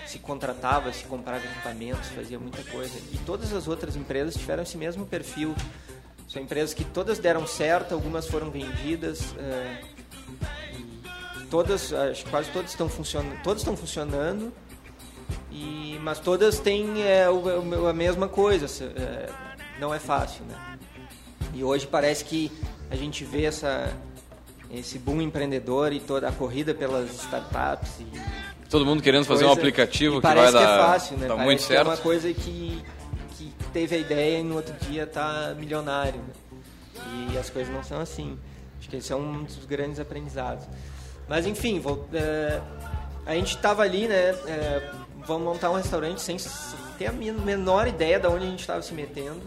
[0.06, 2.98] se contratava, se comprava equipamentos, fazia muita coisa.
[3.12, 5.54] E todas as outras empresas tiveram esse mesmo perfil.
[6.28, 9.34] São empresas que todas deram certo, algumas foram vendidas.
[11.38, 11.92] e todas,
[12.30, 14.52] quase todas estão funcionando, todas estão funcionando.
[15.50, 19.28] E, mas todas têm é, o- a mesma coisa, é,
[19.80, 20.78] não é fácil, né?
[21.54, 22.52] E hoje parece que
[22.90, 23.92] a gente vê essa,
[24.70, 28.06] esse boom empreendedor e toda a corrida pelas startups e
[28.68, 31.26] Todo mundo querendo fazer um coisa- aplicativo que vai dar, que é fácil, né?
[31.26, 31.88] dar parece muito que é certo.
[31.88, 32.84] uma coisa que,
[33.36, 36.20] que teve a ideia e no outro dia tá milionário.
[36.20, 37.32] Né?
[37.32, 38.38] E as coisas não são assim.
[38.78, 40.64] Acho que esse é um dos grandes aprendizados.
[41.28, 42.60] Mas enfim, vou, é,
[43.26, 44.14] a gente estava ali, né?
[44.46, 44.92] é,
[45.26, 46.38] vamos montar um restaurante sem
[47.00, 49.40] tem a menor ideia de onde a gente estava se metendo.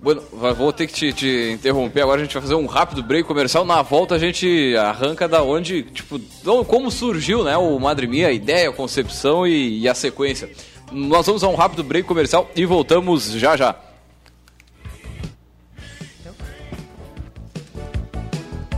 [0.00, 2.20] Bueno, vou ter que te, te, interromper agora.
[2.20, 3.64] A gente vai fazer um rápido break comercial.
[3.64, 6.20] Na volta a gente arranca da onde, tipo,
[6.68, 10.48] como surgiu, né, o Madre Mia, a ideia, a concepção e, e a sequência.
[10.92, 13.74] Nós vamos a um rápido break comercial e voltamos já já.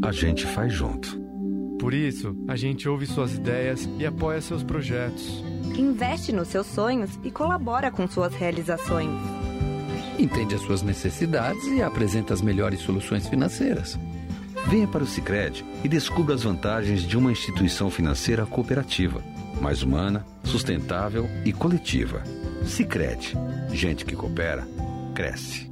[0.00, 1.20] a gente faz junto.
[1.78, 5.42] Por isso, a gente ouve suas ideias e apoia seus projetos.
[5.76, 9.10] Investe nos seus sonhos e colabora com suas realizações.
[10.18, 13.98] Entende as suas necessidades e apresenta as melhores soluções financeiras.
[14.68, 19.20] Venha para o Sicredi e descubra as vantagens de uma instituição financeira cooperativa,
[19.60, 22.22] mais humana, sustentável e coletiva.
[22.64, 23.34] Sicredi,
[23.72, 24.66] gente que coopera
[25.14, 25.71] cresce.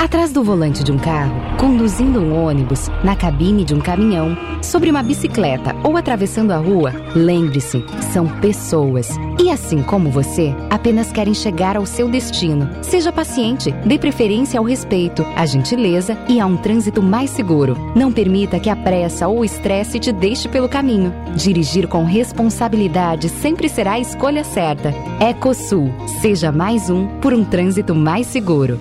[0.00, 4.90] Atrás do volante de um carro, conduzindo um ônibus, na cabine de um caminhão, sobre
[4.90, 9.10] uma bicicleta ou atravessando a rua, lembre-se, são pessoas.
[9.38, 12.66] E assim como você, apenas querem chegar ao seu destino.
[12.82, 17.76] Seja paciente, dê preferência ao respeito, à gentileza e a um trânsito mais seguro.
[17.94, 21.12] Não permita que a pressa ou o estresse te deixe pelo caminho.
[21.36, 24.94] Dirigir com responsabilidade sempre será a escolha certa.
[25.20, 28.80] Ecosul, seja mais um por um trânsito mais seguro.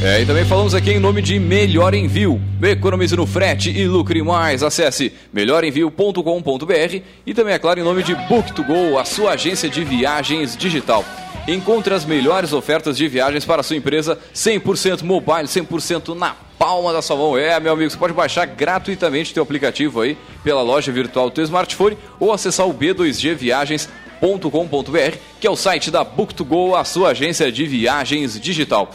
[0.00, 2.40] É, e também falamos aqui em nome de Melhor Envio.
[2.62, 4.62] Economize no frete e lucre mais.
[4.62, 10.56] Acesse melhorenvio.com.br e também, é claro, em nome de Book2Go, a sua agência de viagens
[10.56, 11.04] digital.
[11.48, 16.92] Encontre as melhores ofertas de viagens para a sua empresa 100% mobile, 100% na palma
[16.92, 17.38] da sua mão.
[17.38, 21.34] É, meu amigo, você pode baixar gratuitamente o teu aplicativo aí pela loja virtual do
[21.34, 27.50] teu smartphone ou acessar o b2gviagens.com.br, que é o site da Book2Go, a sua agência
[27.50, 28.90] de viagens digital.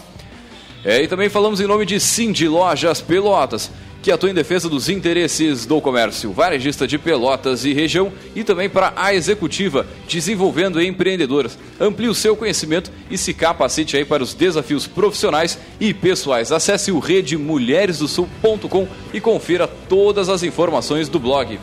[0.86, 3.72] É, e também falamos em nome de Cindy Lojas Pelotas
[4.04, 8.70] que atua em defesa dos interesses do comércio varejista de Pelotas e região e também
[8.70, 11.58] para a executiva, desenvolvendo empreendedoras.
[11.80, 16.52] Amplie o seu conhecimento e se capacite aí para os desafios profissionais e pessoais.
[16.52, 21.58] Acesse o redemulheresdosul.com e confira todas as informações do blog.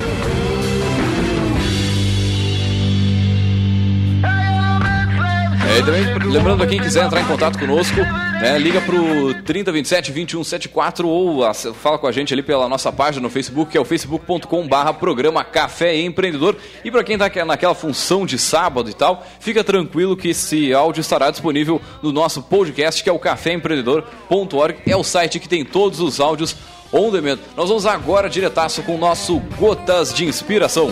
[5.71, 6.03] É, também,
[6.33, 7.97] lembrando quem quiser entrar em contato conosco,
[8.41, 13.31] né, liga pro 3027 2174 ou fala com a gente ali pela nossa página no
[13.31, 16.57] Facebook, que é o facebook.com barra programa Café Empreendedor.
[16.85, 21.03] E para quem tá naquela função de sábado e tal, fica tranquilo que esse áudio
[21.03, 24.79] estará disponível no nosso podcast, que é o caféempreendedor.org.
[24.85, 26.57] É o site que tem todos os áudios
[26.93, 27.39] on demand.
[27.57, 30.91] Nós vamos agora diretaço com o nosso Gotas de Inspiração.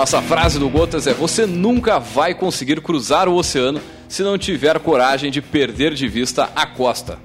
[0.00, 4.78] Nossa frase do Gotas é: Você nunca vai conseguir cruzar o oceano se não tiver
[4.78, 7.18] coragem de perder de vista a costa.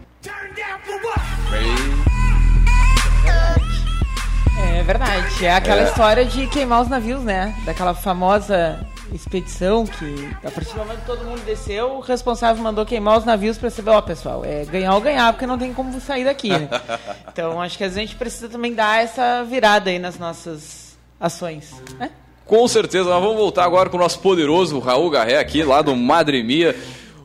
[4.57, 5.45] É verdade.
[5.45, 5.83] É aquela é.
[5.85, 7.55] história de queimar os navios, né?
[7.65, 12.85] Daquela famosa expedição que, a partir do momento que todo mundo desceu, o responsável mandou
[12.85, 15.97] queimar os navios para saber, ó, pessoal, é ganhar ou ganhar, porque não tem como
[16.01, 16.67] sair daqui, né?
[17.31, 22.11] Então, acho que a gente precisa também dar essa virada aí nas nossas ações, né?
[22.45, 25.95] Com certeza, nós vamos voltar agora com o nosso poderoso Raul Garré aqui, lá do
[25.95, 26.75] Madre Mia.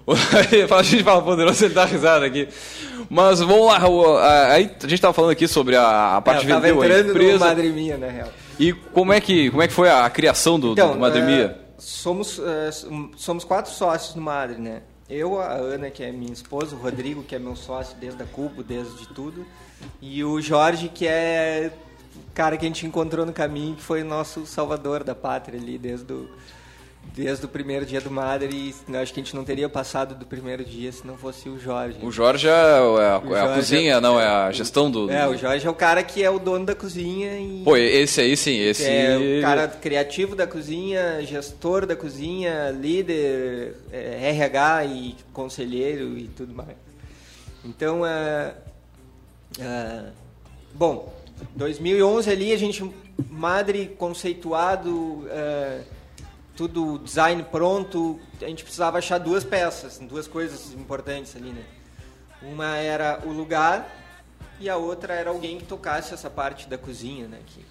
[0.77, 2.49] a gente fala poderoso, ele dá risada aqui.
[3.09, 4.17] Mas vamos lá, Raul.
[4.19, 7.33] Aí a gente estava falando aqui sobre a, a parte é, de vender a empresa.
[7.33, 8.29] No Madre Mia, na real.
[8.59, 11.57] E como é que, como é que foi a criação do, então, do Madre Mia?
[11.77, 14.83] Uh, somos, uh, somos quatro sócios no Madre, né?
[15.09, 18.27] Eu, a Ana, que é minha esposa, o Rodrigo, que é meu sócio desde a
[18.27, 19.45] Cubo, desde tudo,
[20.01, 21.73] e o Jorge, que é
[22.35, 25.79] cara que a gente encontrou no caminho, que foi o nosso salvador da pátria ali,
[25.79, 26.29] desde o,
[27.15, 28.75] desde o primeiro dia do Madre.
[28.89, 31.59] E acho que a gente não teria passado do primeiro dia se não fosse o
[31.59, 31.99] Jorge.
[32.03, 35.13] O Jorge é, a, é a Jorge cozinha, é, não, é a gestão do, do,
[35.13, 37.39] É, o Jorge é o cara que é o dono da cozinha.
[37.39, 38.85] E, Pô, esse aí sim, esse...
[38.89, 46.29] É o cara criativo da cozinha, gestor da cozinha, líder, é, RH e conselheiro e
[46.29, 46.77] tudo mais.
[47.65, 48.55] Então, é,
[49.59, 50.05] é
[50.73, 51.13] bom,
[51.57, 52.83] 2011 ali a gente
[53.29, 55.85] Madre conceituado, uh,
[56.57, 61.65] tudo design pronto, a gente precisava achar duas peças, duas coisas importantes ali, né?
[62.43, 63.89] Uma era o lugar
[64.59, 67.39] e a outra era alguém que tocasse essa parte da cozinha, né?
[67.47, 67.65] Que,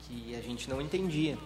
[0.00, 1.36] que a gente não entendia.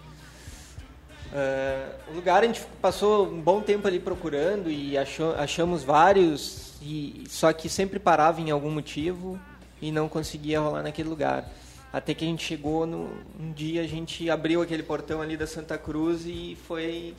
[1.33, 6.75] Uh, o lugar a gente passou um bom tempo ali procurando e achou, achamos vários,
[6.83, 9.39] e só que sempre parava em algum motivo
[9.81, 11.49] e não conseguia rolar naquele lugar.
[11.93, 15.47] Até que a gente chegou no um dia a gente abriu aquele portão ali da
[15.47, 17.15] Santa Cruz e foi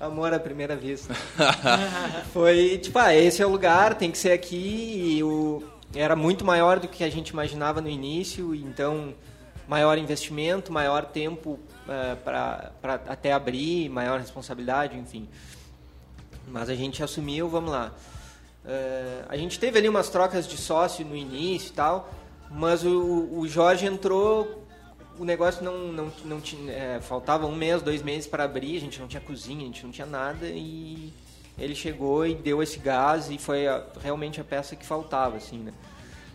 [0.00, 1.14] amor à primeira vista.
[2.32, 5.16] foi tipo, ah, esse é o lugar, tem que ser aqui.
[5.16, 5.62] E o
[5.94, 9.14] era muito maior do que a gente imaginava no início, então
[9.68, 12.70] maior investimento, maior tempo uh, eh, para
[13.08, 15.28] até abrir, maior responsabilidade, enfim.
[16.46, 17.92] Mas a gente assumiu, vamos lá.
[18.66, 22.12] Uh, a gente teve ali umas trocas de sócio no início e tal,
[22.50, 24.64] mas o, o Jorge entrou,
[25.18, 28.80] o negócio não, não, não tinha, é, faltava um mês, dois meses para abrir, a
[28.80, 31.12] gente não tinha cozinha, a gente não tinha nada e
[31.56, 35.58] ele chegou e deu esse gás e foi a, realmente a peça que faltava, assim,
[35.58, 35.72] né?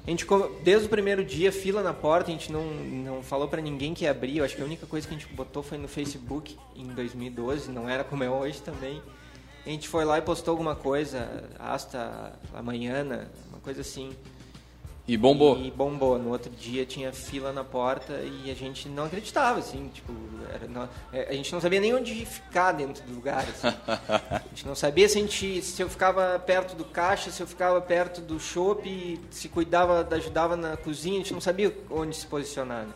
[0.05, 0.25] A gente,
[0.63, 4.05] desde o primeiro dia, fila na porta, a gente não, não falou para ninguém que
[4.05, 4.37] ia abrir.
[4.37, 7.69] Eu acho que a única coisa que a gente botou foi no Facebook em 2012,
[7.69, 8.99] não era como é hoje também.
[9.65, 13.05] A gente foi lá e postou alguma coisa, hasta amanhã,
[13.49, 14.11] uma coisa assim.
[15.07, 15.59] E bombou.
[15.59, 16.17] E bombou.
[16.17, 20.13] No outro dia tinha fila na porta e a gente não acreditava, assim, tipo,
[20.53, 23.43] era, não, é, a gente não sabia nem onde ficar dentro do lugar.
[23.43, 23.67] Assim.
[24.31, 27.47] a gente não sabia se, a gente, se eu ficava perto do caixa, se eu
[27.47, 32.25] ficava perto do shopping, se cuidava, ajudava na cozinha, a gente não sabia onde se
[32.25, 32.85] posicionar.
[32.85, 32.93] Né?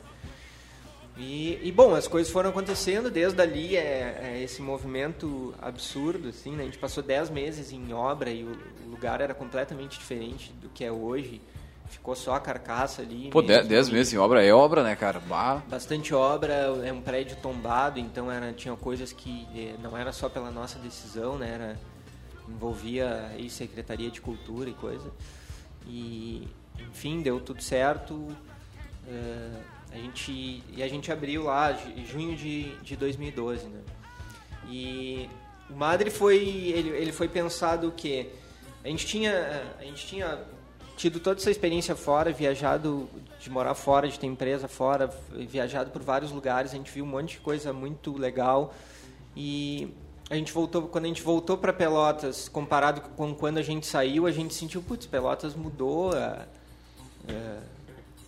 [1.18, 6.52] E, e, bom, as coisas foram acontecendo desde ali, é, é, esse movimento absurdo, assim,
[6.52, 6.64] né?
[6.64, 8.52] A gente passou 10 meses em obra e o,
[8.86, 11.42] o, lugar era completamente diferente do que é hoje.
[11.88, 13.30] Ficou só a carcaça ali.
[13.30, 15.20] Pô, 10 meses em obra é obra, né, cara?
[15.20, 15.62] Bah.
[15.70, 20.28] Bastante obra, é um prédio tombado, então era, tinha coisas que eh, não era só
[20.28, 21.52] pela nossa decisão, né?
[21.54, 21.80] Era,
[22.50, 25.10] envolvia aí Secretaria de Cultura e coisa.
[25.88, 26.48] E,
[26.80, 28.14] enfim, deu tudo certo.
[28.14, 31.72] Uh, a gente, e a gente abriu lá
[32.06, 33.80] junho de, de 2012, né?
[34.68, 35.30] E
[35.70, 38.30] o Madre foi, ele, ele foi pensado que
[38.84, 40.40] a gente tinha, a gente tinha
[40.98, 46.02] tido toda essa experiência fora, viajado, de morar fora, de ter empresa fora, viajado por
[46.02, 48.74] vários lugares, a gente viu um monte de coisa muito legal
[49.34, 49.88] e
[50.30, 54.26] a gente voltou, quando a gente voltou para Pelotas, comparado com quando a gente saiu,
[54.26, 56.46] a gente sentiu, putz, Pelotas mudou, a,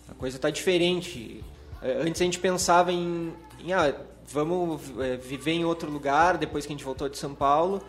[0.08, 1.44] a coisa está diferente.
[1.82, 3.94] É, antes a gente pensava em, em ah,
[4.26, 7.82] vamos é, viver em outro lugar depois que a gente voltou de São Paulo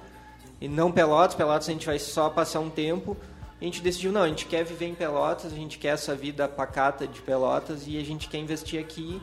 [0.61, 1.35] e não Pelotas.
[1.35, 3.17] Pelotas a gente vai só passar um tempo,
[3.59, 6.47] a gente decidiu, não, a gente quer viver em Pelotas, a gente quer essa vida
[6.47, 9.21] pacata de Pelotas e a gente quer investir aqui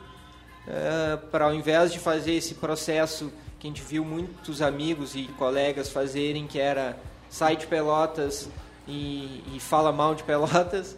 [0.67, 5.25] uh, para ao invés de fazer esse processo que a gente viu muitos amigos e
[5.39, 6.99] colegas fazerem, que era
[7.31, 8.49] sai de Pelotas
[8.87, 10.97] e, e fala mal de Pelotas,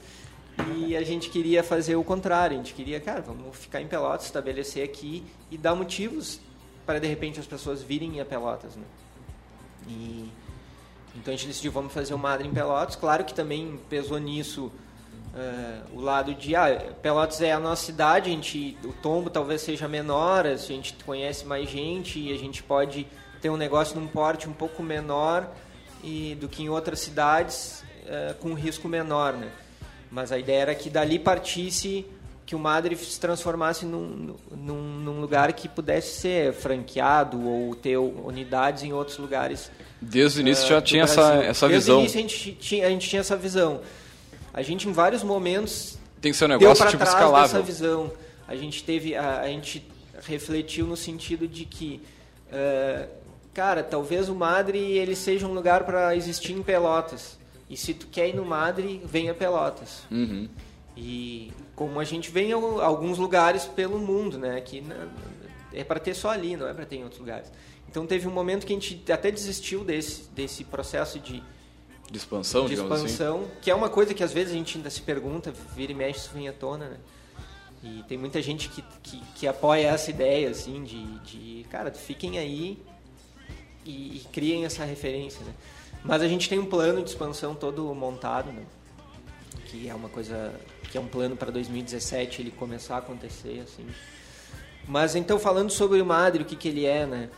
[0.67, 4.27] e a gente queria fazer o contrário, a gente queria, cara, vamos ficar em Pelotas,
[4.27, 6.41] estabelecer aqui e dar motivos
[6.85, 8.85] para de repente as pessoas virem a Pelotas, né?
[9.87, 10.31] E
[11.15, 12.97] então a gente decidiu vamos fazer o Madre em Pelotas.
[12.97, 14.67] Claro que também pesou nisso
[15.35, 19.61] uh, o lado de ah, Pelotas é a nossa cidade, a gente, o tombo talvez
[19.61, 23.07] seja menor, a gente conhece mais gente e a gente pode
[23.41, 25.49] ter um negócio num porte um pouco menor
[26.03, 29.51] e do que em outras cidades uh, com risco menor, né?
[30.11, 32.07] Mas a ideia era que dali partisse
[32.49, 37.99] que o Madre se transformasse num, num, num, lugar que pudesse ser franqueado ou ter
[37.99, 39.71] unidades em outros lugares.
[40.01, 42.01] Desde o início uh, já tinha essa, essa Desde visão.
[42.01, 43.83] Desde o início a gente, tinha, a gente tinha essa visão.
[44.55, 47.49] A gente, em vários momentos, tem que ser um negócio deu tipo trás escalável.
[47.49, 48.13] dessa visão.
[48.47, 49.87] A gente teve, a, a gente
[50.27, 52.01] refletiu no sentido de que,
[52.47, 53.09] uh,
[53.53, 57.38] cara, talvez o Madre ele seja um lugar para existir em Pelotas.
[57.69, 60.03] E se tu quer ir no Madre, venha Pelotas.
[60.11, 60.49] Uhum.
[60.97, 64.61] E como a gente vê em alguns lugares pelo mundo, né?
[64.61, 64.83] Que
[65.73, 67.53] é para ter só ali, não é para ter em outros lugares.
[67.89, 71.43] Então teve um momento que a gente até desistiu desse desse processo de
[72.11, 72.83] de expansão, de assim.
[72.83, 73.51] expansão, assim.
[73.61, 76.21] que é uma coisa que às vezes a gente ainda se pergunta, vira e mexe
[76.21, 76.97] isso vem à tona, né?
[77.83, 82.39] E tem muita gente que, que, que apoia essa ideia, assim, de, de cara, fiquem
[82.39, 82.79] aí
[83.85, 85.53] e, e criem essa referência, né?
[86.05, 88.65] Mas a gente tem um plano de expansão todo montado, né?
[89.69, 90.53] que é uma coisa
[90.91, 93.87] que é um plano para 2017 ele começar a acontecer assim.
[94.87, 97.29] Mas então falando sobre o Madre, o que que ele é, né?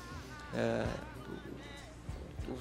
[0.54, 1.11] Uh,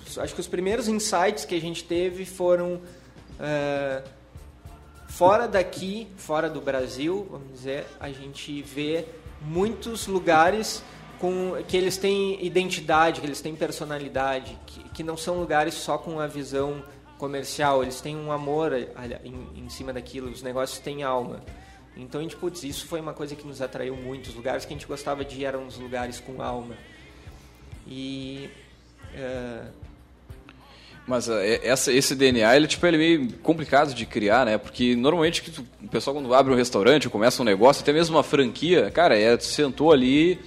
[0.08, 4.10] os, acho que os primeiros insights que a gente teve foram uh,
[5.08, 9.06] fora daqui, fora do Brasil, vamos dizer, a gente vê
[9.42, 10.84] muitos lugares
[11.20, 15.98] com que eles têm identidade, que eles têm personalidade, que, que não são lugares só
[15.98, 16.84] com a visão
[17.18, 18.74] comercial, eles têm um amor
[19.24, 21.42] em, em cima daquilo, os negócios têm alma.
[21.96, 24.28] Então a gente, putz, isso foi uma coisa que nos atraiu muito.
[24.28, 26.76] Os lugares que a gente gostava de ir eram os lugares com alma.
[27.88, 28.50] E.
[29.16, 29.72] Uh...
[31.08, 34.58] Mas uh, essa, esse DNA, ele, tipo, ele é meio complicado de criar, né?
[34.58, 35.50] Porque normalmente
[35.82, 39.40] o pessoal quando abre um restaurante, começa um negócio, até mesmo uma franquia, cara, é,
[39.40, 40.38] sentou ali,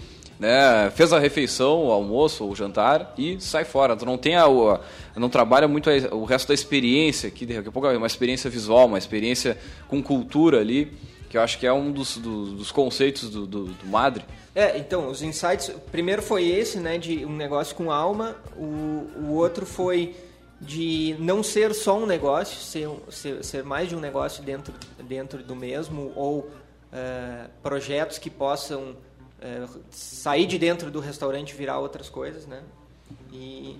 [0.42, 3.94] né, fez a refeição, o almoço, o jantar e sai fora.
[3.94, 4.80] Tu não tem a, a
[5.14, 8.50] não trabalha muito a, o resto da experiência, que daqui a pouco é uma experiência
[8.50, 10.92] visual, uma experiência com cultura ali,
[11.30, 14.24] que eu acho que é um dos, do, dos conceitos do, do, do, Madre.
[14.52, 19.34] É, então, os insights, primeiro foi esse, né, de um negócio com alma, o, o
[19.34, 20.16] outro foi
[20.60, 24.74] de não ser só um negócio, ser, ser, ser mais de um negócio dentro,
[25.04, 28.96] dentro do mesmo, ou uh, projetos que possam
[29.42, 32.62] é, sair de dentro do restaurante e virar outras coisas, né?
[33.32, 33.76] E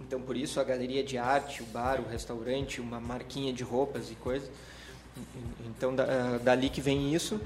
[0.00, 4.10] então por isso a galeria de arte, o bar, o restaurante, uma marquinha de roupas
[4.10, 4.50] e coisas.
[5.66, 7.38] Então da, dali que vem isso.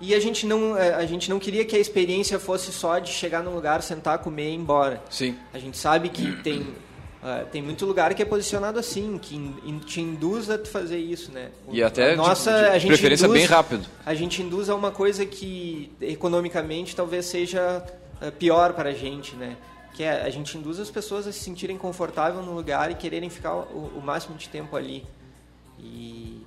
[0.00, 3.12] E a gente não é, a gente não queria que a experiência fosse só de
[3.12, 5.02] chegar num lugar, sentar, comer e ir embora.
[5.10, 5.36] Sim.
[5.52, 6.74] A gente sabe que tem
[7.22, 11.30] Uh, tem muito lugar que é posicionado assim, que in, te induz a fazer isso,
[11.30, 11.50] né?
[11.70, 13.86] E até a nossa, de, de a gente preferência induz, bem rápido.
[14.06, 17.84] A gente induz a uma coisa que economicamente talvez seja
[18.22, 19.58] uh, pior para a gente, né?
[19.92, 23.28] Que é a gente induz as pessoas a se sentirem confortáveis no lugar e quererem
[23.28, 25.04] ficar o, o máximo de tempo ali.
[25.78, 26.42] E,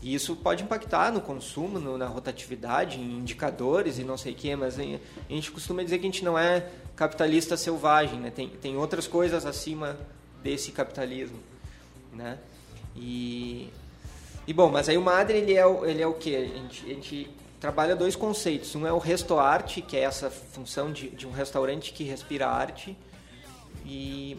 [0.00, 4.36] e, isso pode impactar no consumo, no, na rotatividade, em indicadores e não sei o
[4.36, 4.84] quê, mas a
[5.28, 6.64] gente costuma dizer que a gente não é
[6.96, 8.30] capitalista selvagem, né?
[8.30, 9.98] Tem, tem outras coisas acima
[10.42, 11.38] desse capitalismo,
[12.12, 12.38] né?
[12.94, 13.70] E,
[14.46, 16.84] e bom, mas aí o Madre ele é o, ele é o que a gente,
[16.84, 17.30] a gente
[17.60, 18.74] trabalha dois conceitos.
[18.74, 22.48] Um é o resto arte, que é essa função de, de um restaurante que respira
[22.48, 22.96] arte,
[23.84, 24.36] e,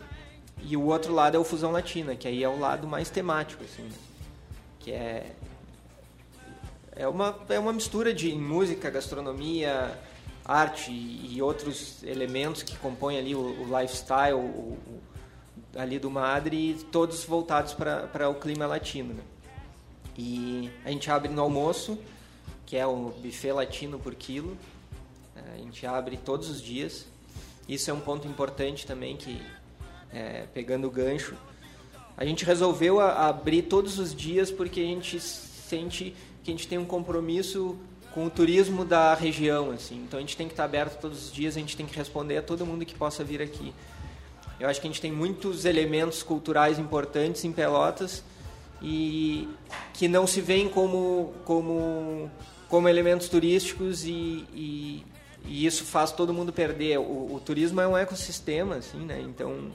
[0.61, 3.63] e o outro lado é o fusão latina, que aí é o lado mais temático,
[3.63, 3.89] assim,
[4.79, 5.31] que é
[6.95, 9.97] é uma é uma mistura de música, gastronomia,
[10.45, 15.01] arte e outros elementos que compõem ali o, o lifestyle o, o,
[15.75, 19.13] ali do Madre, todos voltados para o clima latino.
[19.13, 19.23] Né?
[20.17, 21.97] E a gente abre no almoço,
[22.65, 24.57] que é o buffet latino por quilo.
[25.35, 27.05] É, a gente abre todos os dias.
[27.67, 29.41] Isso é um ponto importante também, que
[30.11, 31.35] é, pegando o gancho,
[32.15, 36.67] a gente resolveu a, abrir todos os dias porque a gente sente que a gente
[36.67, 37.77] tem um compromisso
[38.13, 39.95] com o turismo da região, assim.
[39.95, 42.37] Então a gente tem que estar aberto todos os dias, a gente tem que responder
[42.37, 43.73] a todo mundo que possa vir aqui.
[44.59, 48.23] Eu acho que a gente tem muitos elementos culturais importantes em Pelotas
[48.81, 49.49] e
[49.93, 52.29] que não se veem como, como,
[52.69, 55.05] como elementos turísticos e, e,
[55.45, 56.99] e isso faz todo mundo perder.
[56.99, 59.19] O, o, turismo é um ecossistema, assim, né?
[59.21, 59.71] Então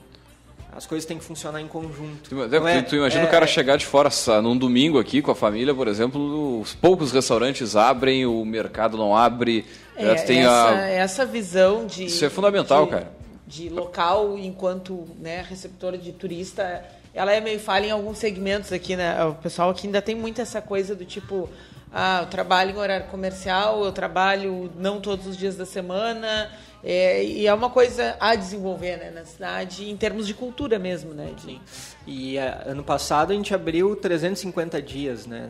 [0.71, 2.29] as coisas têm que funcionar em conjunto.
[2.29, 4.09] Tu, é, tu imagina é, o cara chegar de fora
[4.41, 9.15] num domingo aqui com a família, por exemplo, os poucos restaurantes abrem, o mercado não
[9.15, 9.65] abre.
[9.95, 10.87] É, tem essa, a...
[10.87, 12.05] essa visão de.
[12.05, 13.11] Isso é fundamental, de, cara.
[13.47, 18.95] De local enquanto né, receptor de turista, ela é meio falha em alguns segmentos aqui,
[18.95, 19.23] né?
[19.25, 21.49] O pessoal aqui ainda tem muito essa coisa do tipo.
[21.91, 26.51] Ah, eu trabalho em horário comercial, eu trabalho não todos os dias da semana,
[26.83, 31.13] é, e é uma coisa a desenvolver né, na cidade em termos de cultura mesmo,
[31.13, 31.33] né?
[31.43, 31.59] Sim.
[32.07, 35.49] E uh, ano passado a gente abriu 350 dias né,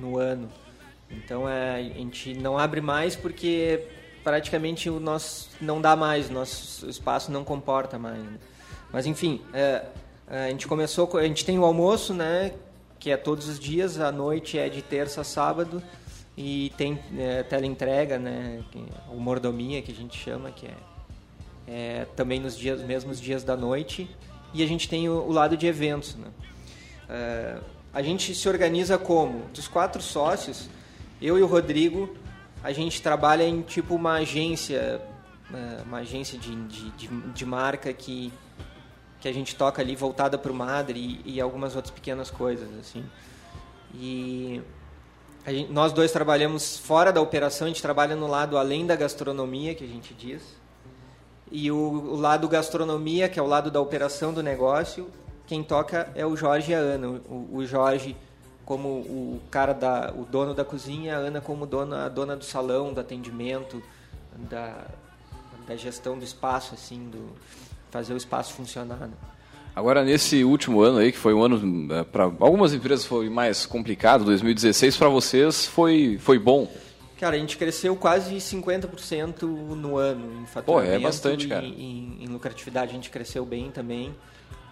[0.00, 0.48] no ano.
[1.10, 3.84] Então é, a gente não abre mais porque
[4.22, 8.18] praticamente o nosso não dá mais, o nosso espaço não comporta mais.
[8.18, 8.38] Né?
[8.92, 9.84] Mas enfim, é,
[10.28, 12.52] a gente começou, a gente tem o almoço, né?
[12.98, 15.82] Que é todos os dias, a noite é de terça a sábado
[16.36, 18.62] e tem é, teleentrega, né,
[19.10, 20.74] o mordomia que a gente chama, que é,
[21.66, 24.08] é, também nos dias, mesmos dias da noite.
[24.52, 26.16] E a gente tem o, o lado de eventos.
[26.16, 26.28] Né?
[27.08, 27.58] É,
[27.92, 29.46] a gente se organiza como?
[29.54, 30.68] Dos quatro sócios,
[31.22, 32.16] eu e o Rodrigo,
[32.62, 35.00] a gente trabalha em tipo uma agência,
[35.52, 38.32] é, uma agência de, de, de, de marca que,
[39.20, 42.68] que a gente toca ali voltada para o Madre e, e algumas outras pequenas coisas.
[42.80, 43.04] assim
[43.94, 44.60] E
[45.46, 49.74] Gente, nós dois trabalhamos fora da operação, a gente trabalha no lado além da gastronomia,
[49.74, 50.42] que a gente diz.
[51.52, 55.10] E o, o lado gastronomia, que é o lado da operação do negócio,
[55.46, 57.08] quem toca é o Jorge e a Ana.
[57.28, 58.16] O, o Jorge
[58.64, 62.44] como o cara da o dono da cozinha, a Ana como dona a dona do
[62.44, 63.82] salão, do atendimento,
[64.34, 64.86] da,
[65.66, 67.30] da gestão do espaço assim, do
[67.90, 69.06] fazer o espaço funcionar.
[69.06, 69.12] Né?
[69.74, 73.66] Agora, nesse último ano aí, que foi um ano, é, para algumas empresas foi mais
[73.66, 76.70] complicado, 2016, para vocês foi, foi bom?
[77.18, 80.90] Cara, a gente cresceu quase 50% no ano em faturamento.
[80.90, 81.64] Pô, é bastante, cara.
[81.64, 84.14] Em, em, lucratividade a gente cresceu bem também.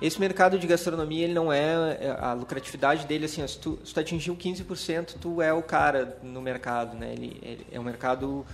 [0.01, 3.95] Esse mercado de gastronomia, ele não é, é a lucratividade dele assim, se tu, se
[3.95, 7.13] tu atingiu 15%, tu é o cara no mercado, né?
[7.13, 8.45] Ele, ele é um mercado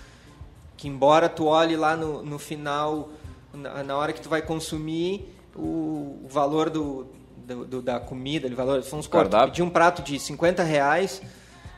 [0.76, 3.10] que embora tu olhe lá no, no final,
[3.52, 5.28] na, na hora que tu vai consumir,
[5.58, 7.06] o, valor do,
[7.36, 11.20] do, do, da comida, o valor, vamos supor, pedir um prato de 50 reais,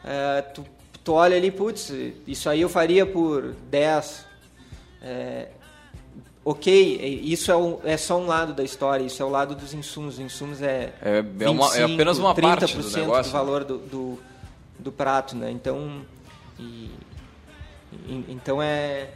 [0.04, 0.64] é, tu,
[1.04, 1.92] tu olha ali, putz,
[2.26, 4.26] isso aí eu faria por 10.
[5.02, 5.48] É,
[6.44, 9.72] ok, isso é, um, é, só um lado da história, isso é o lado dos
[9.72, 10.14] insumos.
[10.14, 13.38] Os insumos é, é, 25, é, uma, é apenas uma 30% parte do, negócio, do
[13.38, 14.18] valor do, do,
[14.78, 15.50] do, prato, né?
[15.50, 16.02] Então,
[16.58, 16.90] e,
[17.92, 19.08] e, então é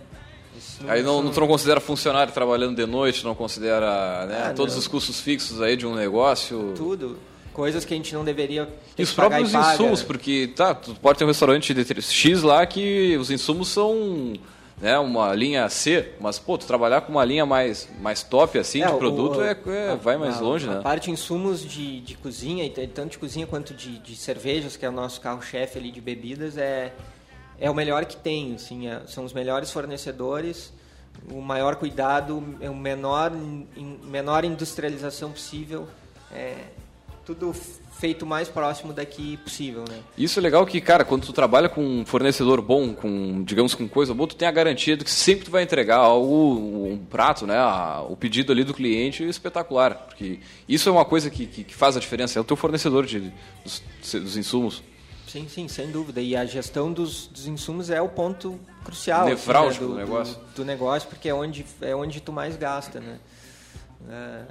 [0.87, 4.75] Aí não, não, tu não considera funcionário trabalhando de noite, não considera né, ah, todos
[4.75, 4.81] não.
[4.81, 6.73] os custos fixos aí de um negócio?
[6.77, 7.19] Tudo.
[7.53, 11.19] Coisas que a gente não deveria E os próprios e insumos, porque tá, tu pode
[11.19, 14.35] ter um restaurante de X lá que os insumos são
[14.81, 18.83] né, uma linha C, mas pô, tu trabalhar com uma linha mais, mais top assim
[18.83, 20.81] é, de produto o, é, é a, vai mais a, longe, a né?
[20.83, 24.89] Parte de insumos de, de cozinha, tanto de cozinha quanto de, de cervejas, que é
[24.89, 26.93] o nosso carro-chefe ali de bebidas, é
[27.59, 30.73] é o melhor que tem, assim, é, são os melhores fornecedores,
[31.31, 35.89] o maior cuidado, é o menor, in, menor industrialização possível,
[36.33, 36.57] é,
[37.25, 37.55] tudo
[37.99, 39.99] feito mais próximo daqui possível, né?
[40.19, 43.89] Isso é legal que, cara, quando tu trabalha com um fornecedor bom, com, digamos, com
[43.89, 47.47] coisa boa, tu tem a garantia de que sempre tu vai entregar algo, um prato,
[47.47, 51.65] né, a, o pedido ali do cliente espetacular, porque isso é uma coisa que, que,
[51.65, 53.33] que faz a diferença, é o teu fornecedor de,
[53.63, 53.83] dos,
[54.13, 54.83] dos insumos.
[55.35, 56.21] Sim, sim, sem dúvida.
[56.21, 60.13] E a gestão dos, dos insumos é o ponto crucial Nevrálgico assim, né, do, do,
[60.13, 60.35] negócio.
[60.37, 63.19] Do, do, negócio, porque é onde, é onde tu mais gasta, né?
[64.09, 64.43] É,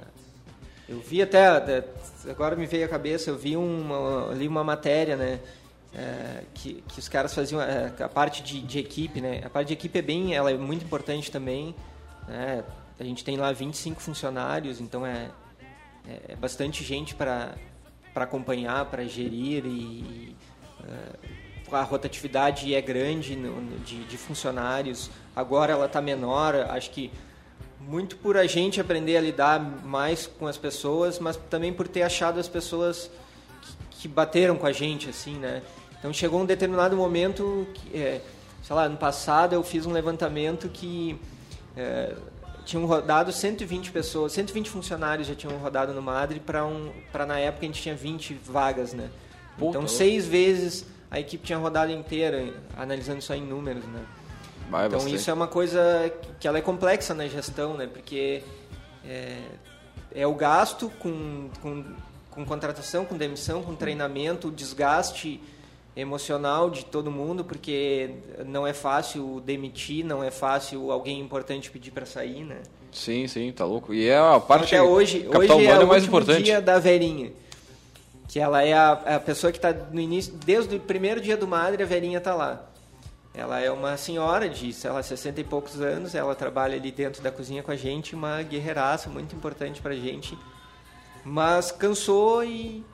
[0.86, 1.86] eu vi até,
[2.28, 5.40] agora me veio a cabeça, eu vi uma, ali uma matéria, né?
[5.94, 9.40] É, que, que os caras faziam é, a parte de, de, equipe, né?
[9.42, 11.74] A parte de equipe é bem, ela é muito importante também.
[12.28, 12.62] Né?
[13.00, 15.30] A gente tem lá 25 funcionários, então é,
[16.06, 17.54] é, é bastante gente para
[18.12, 20.36] para acompanhar, para gerir e,
[21.72, 27.10] a rotatividade é grande no, de, de, funcionários, agora ela está menor, acho que
[27.80, 32.02] muito por a gente aprender a lidar mais com as pessoas, mas também por ter
[32.02, 33.10] achado as pessoas
[33.60, 35.62] que, que bateram com a gente, assim, né?
[35.98, 38.20] Então chegou um determinado momento, que, é,
[38.62, 41.18] sei lá, ano passado eu fiz um levantamento que
[41.76, 42.14] é,
[42.64, 47.38] tinham rodado 120 pessoas, 120 funcionários já tinham rodado no Madre para um, para na
[47.38, 49.10] época a gente tinha 20 vagas, né?
[49.58, 54.00] Puta então, seis vezes a equipe tinha rodado inteira, analisando só em números, né?
[54.68, 55.16] Vai então, bastante.
[55.16, 57.86] isso é uma coisa que ela é complexa na gestão, né?
[57.86, 58.42] Porque
[59.06, 59.38] é,
[60.12, 61.84] é o gasto com, com,
[62.30, 65.40] com contratação, com demissão, com treinamento, o desgaste
[65.96, 68.10] emocional de todo mundo, porque
[68.44, 72.62] não é fácil demitir, não é fácil alguém importante pedir para sair, né?
[72.90, 73.94] Sim, sim, tá louco.
[73.94, 76.42] E é a parte Até hoje, capital hoje é, humano o é mais importante.
[76.42, 77.32] dia da velhinha.
[78.34, 81.46] Que ela é a, a pessoa que está no início, desde o primeiro dia do
[81.46, 82.68] Madre, a velhinha está lá.
[83.32, 87.22] Ela é uma senhora de, sei lá, 60 e poucos anos, ela trabalha ali dentro
[87.22, 90.36] da cozinha com a gente, uma guerreiraça muito importante pra gente.
[91.24, 92.84] Mas cansou e,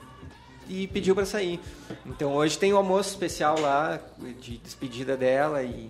[0.69, 1.59] e pediu para sair.
[2.05, 3.99] Então hoje tem o almoço especial lá,
[4.39, 5.89] de despedida dela e,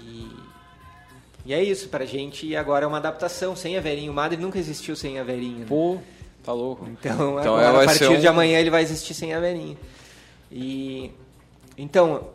[0.00, 0.30] e,
[1.44, 4.10] e é isso, pra gente agora é uma adaptação, sem a velhinha.
[4.10, 5.58] O Madre nunca existiu sem a velhinha.
[5.58, 5.66] né?
[5.68, 6.00] Pô,
[6.44, 6.86] tá louco.
[6.88, 9.76] Então, Então, agora, a partir um- de amanhã ele vai existir sem a velhinha.
[10.50, 11.10] E
[11.78, 12.28] então,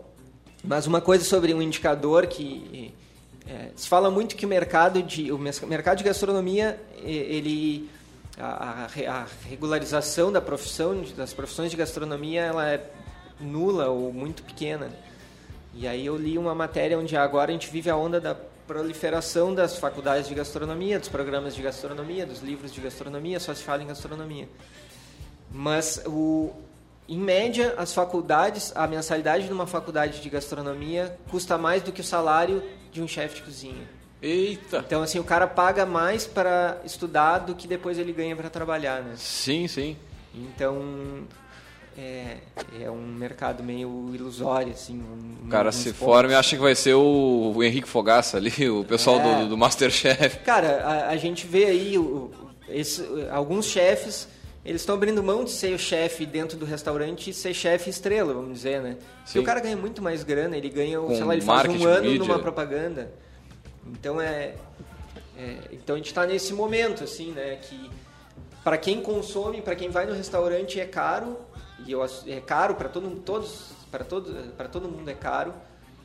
[0.64, 2.94] mas uma coisa sobre um indicador que
[3.48, 7.90] é, se fala muito que o mercado de o mercado de gastronomia ele
[8.38, 12.84] a, a re- a regularização da profissão das profissões de gastronomia ela é
[13.40, 14.90] nula ou muito pequena.
[15.74, 18.36] E aí eu li uma matéria onde agora a gente vive a onda da
[18.68, 23.64] proliferação das faculdades de gastronomia, dos programas de gastronomia, dos livros de gastronomia, só se
[23.64, 24.50] fala em gastronomia.
[25.50, 26.54] Mas o
[27.10, 32.02] em média, as faculdades, a mensalidade de uma faculdade de gastronomia custa mais do que
[32.02, 32.62] o salário
[32.92, 33.88] de um chefe de cozinha.
[34.22, 34.80] Eita!
[34.86, 39.02] Então, assim, o cara paga mais para estudar do que depois ele ganha para trabalhar,
[39.02, 39.14] né?
[39.16, 39.96] Sim, sim.
[40.36, 41.24] Então,
[41.98, 42.38] é,
[42.84, 45.00] é um mercado meio ilusório, assim.
[45.00, 46.00] Um, O cara se pontos.
[46.00, 49.40] forma e acha que vai ser o, o Henrique Fogaça ali, o pessoal É.
[49.44, 50.40] do, do Masterchef.
[50.40, 52.30] Cara, a, a gente vê aí o-
[52.70, 54.28] esse- alguns chefes,
[54.66, 58.34] eles estão abrindo mão de ser o chefe dentro do restaurante e ser chefe estrela,
[58.34, 58.98] vamos dizer, né?
[59.24, 59.40] Porque Sim.
[59.40, 62.04] o cara ganha muito mais grana, ele ganha, Com sei lá, ele faz um ano
[62.04, 62.20] mídia.
[62.20, 63.12] numa propaganda.
[63.88, 64.54] Então é,
[65.38, 67.90] é- então a gente está nesse momento assim, né, que
[68.64, 71.38] para quem consome, para quem vai no restaurante é caro
[71.86, 75.54] e eu, é caro para todo todos para todo para todo mundo é caro,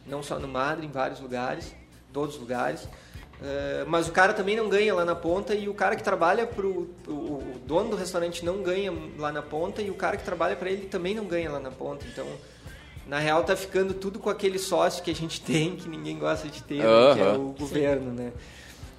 [0.07, 1.75] não só no Madre, em vários lugares,
[2.13, 2.89] todos os lugares.
[3.45, 6.47] Eh, mas o cara também não ganha lá na ponta e o cara que trabalha
[6.47, 6.89] para o
[7.67, 10.87] dono do restaurante não ganha lá na ponta e o cara que trabalha para ele
[10.87, 12.07] também não ganha lá na ponta.
[12.07, 12.27] Então,
[13.05, 16.49] na real, tá ficando tudo com aquele sócio que a gente tem que ninguém gosta
[16.49, 18.33] de ter, né, que é o governo, né?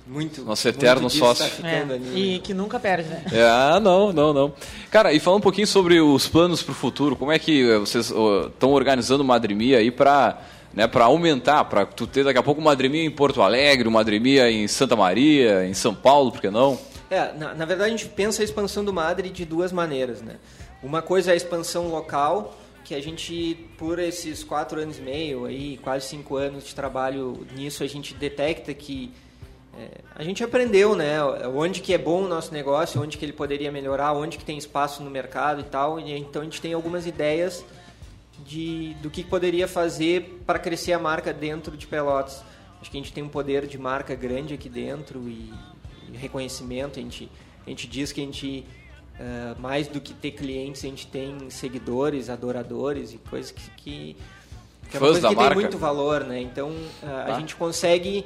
[0.05, 0.43] Muito.
[0.43, 1.45] Nosso eterno muito disso sócio.
[1.45, 2.19] Tá ficando É, ali, né?
[2.19, 3.23] e que nunca perde, né?
[3.31, 4.53] É, Ah, não, não, não.
[4.91, 7.79] Cara, e falando um pouquinho sobre os planos para o futuro, como é que eh,
[7.79, 10.41] vocês estão organizando uma Madremia aí para
[10.73, 13.99] né, para aumentar, para tu ter daqui a pouco uma Madremia em Porto Alegre, uma
[13.99, 16.79] Madremia em Santa Maria, em São Paulo, por que não?
[17.11, 20.37] É, na, na verdade a gente pensa a expansão do Madre de duas maneiras, né?
[20.81, 25.45] Uma coisa é a expansão local, que a gente, por esses quatro anos e meio,
[25.45, 29.13] aí, quase cinco anos de trabalho nisso, a gente detecta que
[29.77, 31.23] é, a gente aprendeu, né?
[31.55, 34.57] Onde que é bom o nosso negócio, onde que ele poderia melhorar, onde que tem
[34.57, 35.99] espaço no mercado e tal.
[35.99, 37.65] E, então a gente tem algumas ideias
[38.45, 42.43] de, do que poderia fazer para crescer a marca dentro de Pelotas.
[42.81, 45.51] Acho que a gente tem um poder de marca grande aqui dentro e,
[46.11, 46.99] e reconhecimento.
[46.99, 47.29] A gente,
[47.65, 48.65] a gente diz que a gente,
[49.17, 54.17] eh, mais do que ter clientes, a gente tem seguidores, adoradores e coisas que, que,
[54.89, 55.49] que é uma Fãs coisa que marca.
[55.55, 56.41] tem muito valor, né?
[56.41, 56.71] Então
[57.01, 57.35] eh, Tá.
[57.35, 58.25] a gente consegue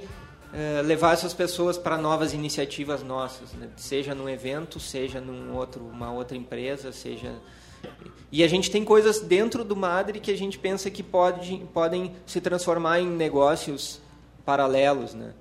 [0.54, 3.70] eh, levar essas pessoas para novas iniciativas nossas, né?
[3.78, 7.34] seja num evento, seja num outro, uma outra empresa, seja
[8.32, 12.12] e a gente tem coisas dentro do Madre que a gente pensa que pode, podem
[12.26, 14.02] se transformar em negócios
[14.46, 15.34] paralelos, né?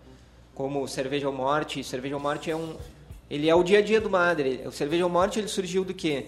[0.54, 1.82] Como Cerveja ao Morte.
[1.82, 2.76] Cerveja ao Morte é um,
[3.28, 4.62] ele é o dia a dia do Madre.
[4.66, 6.26] O Cerveja ao Morte ele surgiu do quê?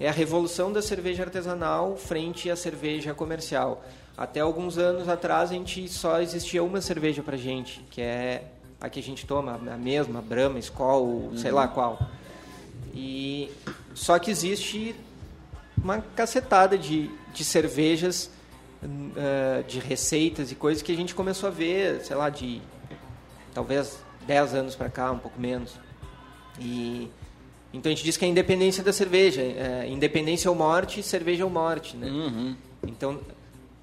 [0.00, 3.84] É a revolução da cerveja artesanal frente à cerveja comercial.
[4.20, 8.44] Até alguns anos atrás a gente só existia uma cerveja pra gente, que é
[8.78, 11.98] a que a gente toma, a mesma, Brahma, Skol, sei lá qual.
[12.94, 13.50] E
[13.94, 14.94] só que existe
[15.82, 18.30] uma cacetada de, de cervejas,
[19.16, 22.60] eh, de receitas e coisas que a gente começou a ver, sei lá, de
[23.54, 25.72] talvez 10 anos para cá, um pouco menos.
[26.60, 27.10] E
[27.72, 31.42] então a gente diz que é a independência da cerveja, é, independência ou morte, cerveja
[31.42, 32.06] ou morte, né?
[32.06, 32.56] Uhum.
[32.86, 33.18] Então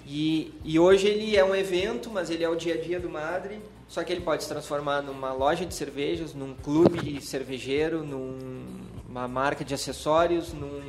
[0.08, 3.10] e, e hoje ele é um evento, mas ele é o dia a dia do
[3.10, 3.60] Madre.
[3.90, 9.66] Só que ele pode se transformar numa loja de cervejas, num clube cervejeiro, numa marca
[9.66, 10.82] de acessórios, num,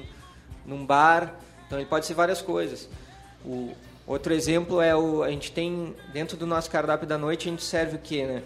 [0.65, 1.35] num bar.
[1.67, 2.89] Então ele pode ser várias coisas.
[3.45, 3.73] O
[4.07, 7.63] outro exemplo é o a gente tem dentro do nosso cardápio da noite a gente
[7.65, 8.43] serve o que, né?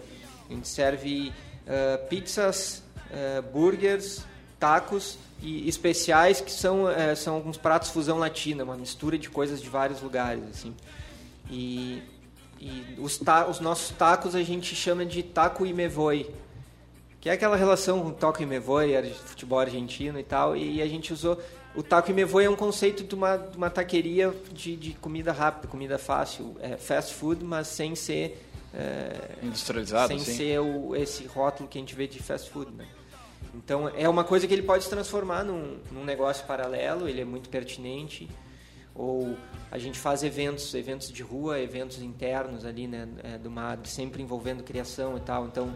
[0.49, 1.31] A gente serve
[1.67, 4.23] ah, pizzas, ah, burgers,
[4.63, 9.61] tacos e especiais que são eh, são alguns pratos fusão latina, uma mistura de coisas
[9.61, 10.73] de vários lugares assim.
[11.51, 12.01] E,
[12.61, 16.33] e os, ta os nossos tacos a gente chama de taco e mevoi,
[17.19, 18.93] que é aquela relação com toque e mevoi,
[19.25, 21.37] futebol argentino e tal, e a gente usou
[21.75, 25.33] o taco e mevoi é um conceito de uma, de uma taqueria de, de comida
[25.33, 28.41] rápida, comida fácil, é fast food, mas sem ser
[28.73, 30.37] é, industrializado, sem sim.
[30.37, 32.87] ser o, esse rótulo que a gente vê de fast food, né?
[33.53, 37.25] Então é uma coisa que ele pode se transformar num, num negócio paralelo, ele é
[37.25, 38.27] muito pertinente.
[38.95, 39.35] Ou
[39.71, 44.21] a gente faz eventos, eventos de rua, eventos internos ali, né, é, do MAD, sempre
[44.21, 45.45] envolvendo criação e tal.
[45.47, 45.67] Então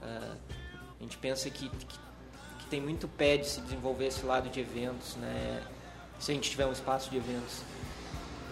[0.00, 0.36] uh,
[0.98, 4.60] a gente pensa que, que, que, tem muito pé de se desenvolver esse lado de
[4.60, 5.62] eventos, né?
[6.18, 7.60] Se a gente tiver um espaço de eventos.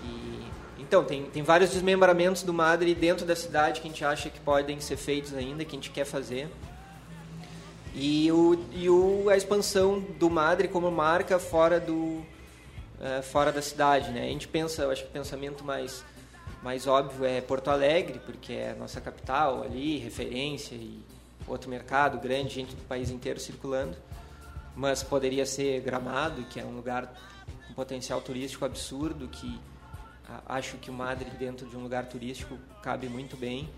[0.05, 0.45] E,
[0.79, 4.39] então, tem, tem vários desmembramentos do Madre dentro da cidade que a gente acha que
[4.39, 6.49] podem ser feitos ainda, que a gente quer fazer.
[7.95, 12.23] E, o, e o, a expansão do Madre como marca fora, do,
[13.01, 14.11] é, fora da cidade.
[14.11, 14.23] Né?
[14.23, 16.05] A gente pensa, eu acho que o pensamento mais,
[16.61, 21.01] mais óbvio é Porto Alegre, porque é a nossa capital ali, referência e
[21.47, 23.97] outro mercado grande, gente do país inteiro circulando.
[24.75, 27.15] Mas poderia ser Gramado, que é um lugar
[27.69, 29.61] com potencial turístico absurdo, que
[30.47, 33.69] acho que o Madre dentro de um lugar turístico cabe muito bem.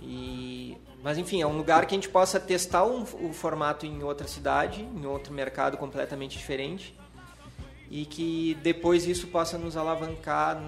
[0.00, 4.02] E, mas enfim, é um lugar que a gente possa testar um, o formato em
[4.02, 6.94] outra cidade, em outro mercado completamente diferente
[7.90, 10.60] e que depois isso possa nos alavancar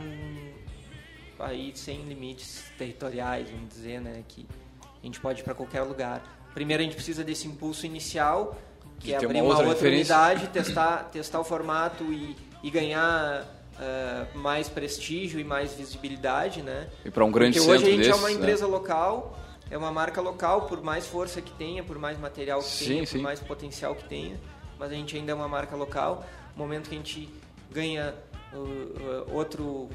[1.38, 4.46] aí sem limites territoriais, vamos dizer, né, que
[4.82, 6.22] a gente pode ir para qualquer lugar.
[6.54, 8.56] Primeiro a gente precisa desse impulso inicial,
[8.98, 14.38] que é abrir uma outra, outra unidade, testar, testar o formato e, e ganhar uh,
[14.38, 16.88] mais prestígio e mais visibilidade, né?
[17.04, 18.34] E para um grande Porque hoje a gente desses, é uma né?
[18.34, 18.72] empresa né?
[18.72, 19.38] local,
[19.70, 23.06] é uma marca local, por mais força que tenha, por mais material que sim, tenha,
[23.06, 23.18] sim.
[23.18, 24.38] por mais potencial que tenha,
[24.78, 26.24] mas a gente ainda é uma marca local.
[26.56, 27.28] No momento que a gente
[27.70, 28.14] ganha
[28.52, 29.88] uh, uh, outro,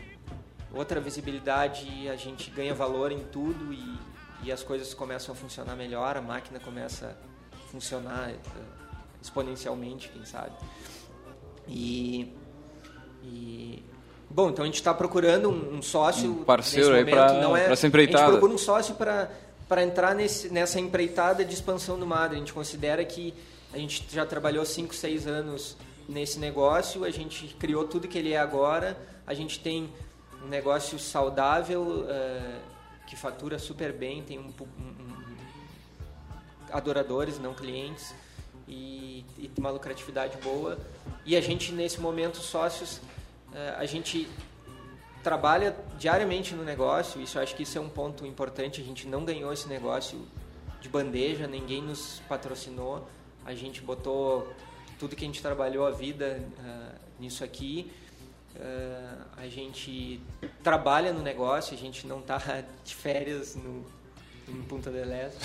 [0.74, 4.00] outra visibilidade, a gente ganha valor em tudo e,
[4.44, 7.18] e as coisas começam a funcionar melhor, a máquina começa
[7.52, 8.32] a funcionar
[9.22, 10.54] exponencialmente, quem sabe.
[11.68, 12.32] E
[13.24, 13.82] e,
[14.30, 16.30] bom, então a gente está procurando um, um, sócio.
[16.30, 18.24] Um parceiro aí para é, essa empreitada.
[18.24, 19.32] A gente procura um sócio para
[19.82, 22.36] entrar nesse, nessa empreitada de expansão do Madre.
[22.36, 23.34] A gente considera que
[23.74, 25.76] a gente já trabalhou 5, 6 anos
[26.08, 29.92] nesse negócio, a gente criou tudo que ele é agora, a gente tem
[30.44, 32.60] um negócio saudável, uh,
[33.08, 35.36] que fatura super bem, tem um, um,
[36.72, 38.14] adoradores, não clientes,
[38.68, 40.78] e, e uma lucratividade boa.
[41.26, 43.00] E a gente, nesse momento, sócios,
[43.54, 44.28] eh, a gente
[45.24, 49.24] trabalha diariamente no negócio, isso acho que isso é um ponto importante, a gente não
[49.24, 50.20] ganhou esse negócio
[50.82, 53.08] de bandeja, ninguém nos patrocinou,
[53.46, 54.54] a gente botou
[55.00, 57.90] tudo que a gente trabalhou a vida uh, nisso aqui,
[58.56, 60.20] uh, a gente
[60.62, 62.38] trabalha no negócio, a gente não está
[62.84, 63.86] de férias no,
[64.48, 65.40] em Punta del Este.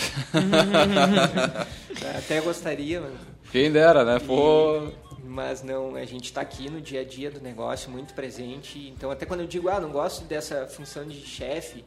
[2.18, 3.12] Até gostaria, mas...
[3.53, 4.18] Quem dera, né?
[4.18, 4.89] Pô...
[4.89, 8.89] E mas não, a gente está aqui no dia a dia do negócio, muito presente.
[8.89, 11.85] Então, até quando eu digo, ah, não gosto dessa função de chefe,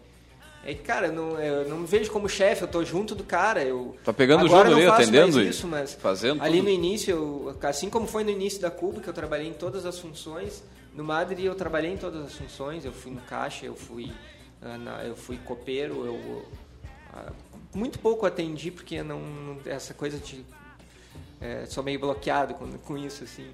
[0.63, 3.23] é que, cara, eu não, eu não me vejo como chefe, eu tô junto do
[3.23, 3.63] cara.
[3.63, 6.65] Eu, tá pegando agora o jogo ali, atendendo isso, mas fazendo ali tudo.
[6.65, 9.87] no início, eu, assim como foi no início da Cuba, que eu trabalhei em todas
[9.87, 10.63] as funções,
[10.93, 14.11] no Madrid eu trabalhei em todas as funções, eu fui no caixa, eu fui,
[15.03, 16.45] eu fui copeiro, eu,
[17.73, 20.45] muito pouco atendi, porque não, essa coisa de
[21.41, 23.47] é, sou meio bloqueado com, com isso, assim.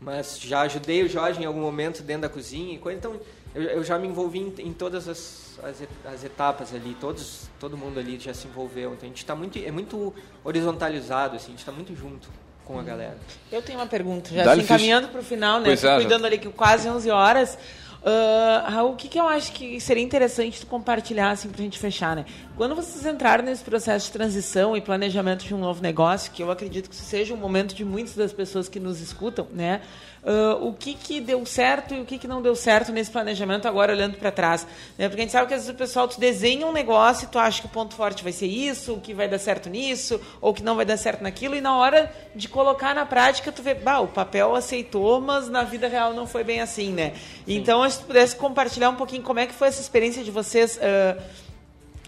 [0.00, 2.98] Mas já ajudei o Jorge em algum momento dentro da cozinha e coisa.
[2.98, 3.20] Então,
[3.54, 5.82] eu, eu já me envolvi em, em todas as, as,
[6.12, 6.96] as, etapas ali.
[7.00, 8.92] Todos, todo mundo ali já se envolveu.
[8.94, 11.46] Então, a gente está muito, é muito horizontalizado, assim.
[11.46, 12.28] A gente está muito junto
[12.64, 13.16] com a galera.
[13.50, 15.72] Eu tenho uma pergunta, já assim, caminhando para o final, né?
[15.72, 17.58] É, cuidando ali que quase 11 horas.
[18.06, 21.76] Uh, Raul, o que, que eu acho que seria interessante tu compartilhar assim, a gente
[21.76, 22.14] fechar?
[22.14, 22.24] Né?
[22.56, 26.48] Quando vocês entraram nesse processo de transição e planejamento de um novo negócio, que eu
[26.48, 29.82] acredito que seja um momento de muitas das pessoas que nos escutam, né?
[30.26, 33.68] Uh, o que, que deu certo e o que, que não deu certo nesse planejamento
[33.68, 34.66] agora olhando para trás.
[34.98, 35.08] Né?
[35.08, 37.38] Porque a gente sabe que às vezes o pessoal tu desenha um negócio e tu
[37.38, 40.64] acha que o ponto forte vai ser isso, que vai dar certo nisso, ou que
[40.64, 44.00] não vai dar certo naquilo, e na hora de colocar na prática tu vê, bah,
[44.00, 47.12] o papel aceitou, mas na vida real não foi bem assim, né?
[47.46, 50.76] Então, se tu pudesse compartilhar um pouquinho como é que foi essa experiência de vocês...
[50.76, 51.45] Uh,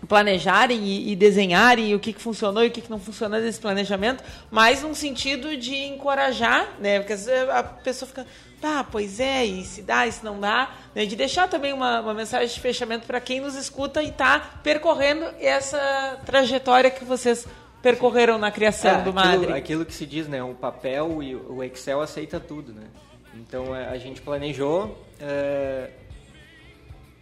[0.06, 3.58] planejarem e, e, desenharem o que, que funcionou e o que, que não funcionou desse
[3.58, 7.00] planejamento, mas num sentido de encorajar, né?
[7.00, 8.26] Porque às vezes a pessoa fica,
[8.60, 11.04] tá, pois é, e se dá, e se não dá, né?
[11.04, 15.24] de deixar também uma, uma mensagem de fechamento para quem nos escuta e está percorrendo
[15.40, 17.46] essa trajetória que vocês
[17.82, 19.36] percorreram na criação é, do Madre.
[19.36, 20.42] Aquilo, aquilo que se diz, né?
[20.42, 22.86] O papel e o Excel aceita tudo, né?
[23.34, 24.98] Então a gente planejou.
[25.20, 25.90] É,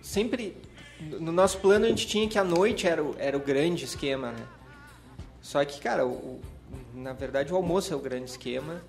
[0.01, 0.57] sempre
[1.01, 4.33] no nosso plano a gente tinha que a noite era o, era o grande esquema,
[4.33, 4.47] né?
[5.41, 6.41] Só que, cara, o,
[6.95, 8.83] na verdade o almoço é o grande esquema,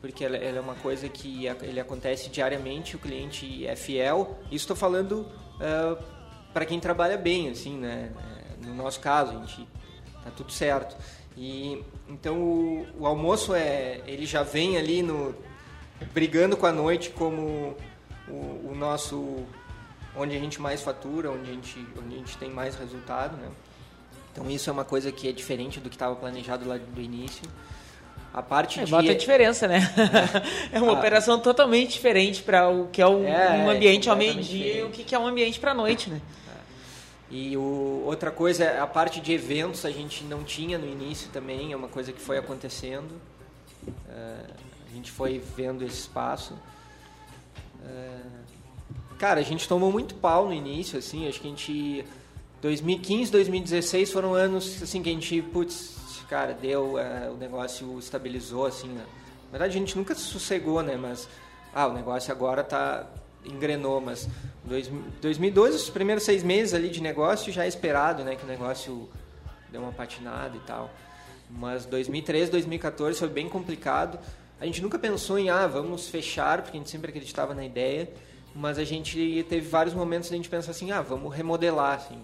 [0.00, 4.38] porque ela, ela é uma coisa que ele acontece diariamente, o cliente é fiel.
[4.44, 6.02] Isso estou falando uh,
[6.52, 8.12] para quem trabalha bem, assim, né?
[8.62, 9.68] É, no nosso caso, a gente
[10.24, 10.96] tá tudo certo.
[11.36, 15.34] E então o, o, almoço é, ele já vem ali no
[16.12, 17.76] brigando com a noite como
[18.28, 19.44] o, o, nosso
[20.18, 23.48] onde a gente mais fatura, onde a gente onde a gente tem mais resultado, né?
[24.32, 27.42] Então isso é uma coisa que é diferente do que estava planejado lá do início.
[28.32, 29.80] A parte é, de bota a diferença, né?
[30.72, 30.94] É, uma a...
[30.94, 34.90] operação totalmente diferente para o que é um, é, um ambiente ao meio-dia e o
[34.90, 36.20] que é um ambiente para a noite, né?
[37.30, 41.72] E o, outra coisa, a parte de eventos a gente não tinha no início também,
[41.72, 43.20] é uma coisa que foi acontecendo.
[43.86, 44.54] Uh,
[44.90, 46.54] a gente foi vendo esse espaço.
[47.82, 48.37] Uh,
[49.18, 52.04] cara, a gente tomou muito pau no início, assim, acho que a gente...
[52.60, 55.96] 2015, 2016 foram anos assim que a gente, putz,
[56.28, 59.04] cara, deu, uh, o negócio estabilizou, assim, né?
[59.44, 60.96] Na verdade, a gente nunca sossegou, né?
[60.96, 61.28] Mas,
[61.72, 63.06] ah, o negócio agora tá
[63.44, 64.28] engrenou, mas
[64.64, 69.08] 2012, os primeiros seis meses ali de negócio já é esperado, né, que o negócio
[69.70, 70.90] deu uma patinada e tal.
[71.50, 74.18] Mas 2013, 2014 foi bem complicado.
[74.60, 78.10] A gente nunca pensou em, ah, vamos fechar, porque a gente sempre acreditava na ideia,
[78.54, 82.18] mas a gente teve vários momentos de a gente pensar assim, ah, vamos remodelar, assim,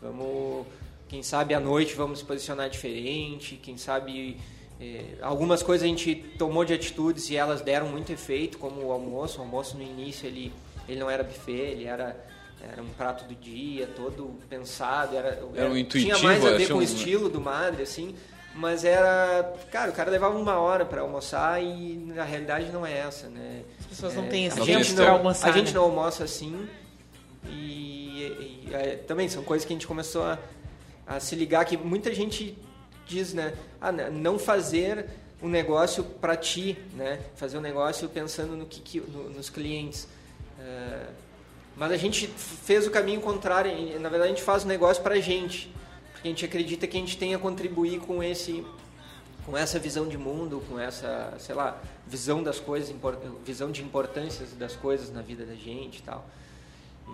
[0.00, 0.66] vamos,
[1.08, 4.38] quem sabe à noite vamos se posicionar diferente, quem sabe
[4.80, 8.92] é, algumas coisas a gente tomou de atitudes e elas deram muito efeito, como o
[8.92, 9.38] almoço.
[9.38, 10.52] O almoço no início ele,
[10.88, 12.16] ele não era buffet, ele era,
[12.60, 15.16] era um prato do dia, todo pensado.
[15.16, 16.16] Era, era um intuitivo.
[16.16, 18.14] Tinha mais a ver com o estilo do Madre, assim.
[18.54, 19.52] Mas era.
[19.70, 23.62] Cara, o cara levava uma hora para almoçar e na realidade não é essa, né?
[23.80, 25.48] As pessoas não é, têm esse tempo para almoçar.
[25.48, 25.72] A gente né?
[25.74, 26.68] não almoça assim.
[27.46, 30.38] E, e, e é, também são coisas que a gente começou a,
[31.06, 32.56] a se ligar que muita gente
[33.06, 33.54] diz, né?
[33.80, 35.06] Ah, não fazer
[35.42, 37.20] um negócio para ti, né?
[37.34, 40.04] Fazer um negócio pensando no que, que no, nos clientes.
[40.58, 41.12] Uh,
[41.76, 43.72] mas a gente fez o caminho contrário.
[44.00, 45.74] Na verdade, a gente faz o negócio para a gente,
[46.28, 48.64] a gente acredita que a gente tem a contribuir com esse,
[49.44, 52.94] com essa visão de mundo, com essa, sei lá, visão das coisas,
[53.44, 56.26] visão de importâncias das coisas na vida da gente, e tal.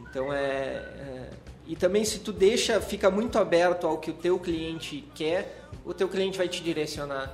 [0.03, 1.31] Então é, é
[1.67, 5.95] e também se tu deixa, fica muito aberto ao que o teu cliente quer, o
[5.95, 7.33] teu cliente vai te direcionar.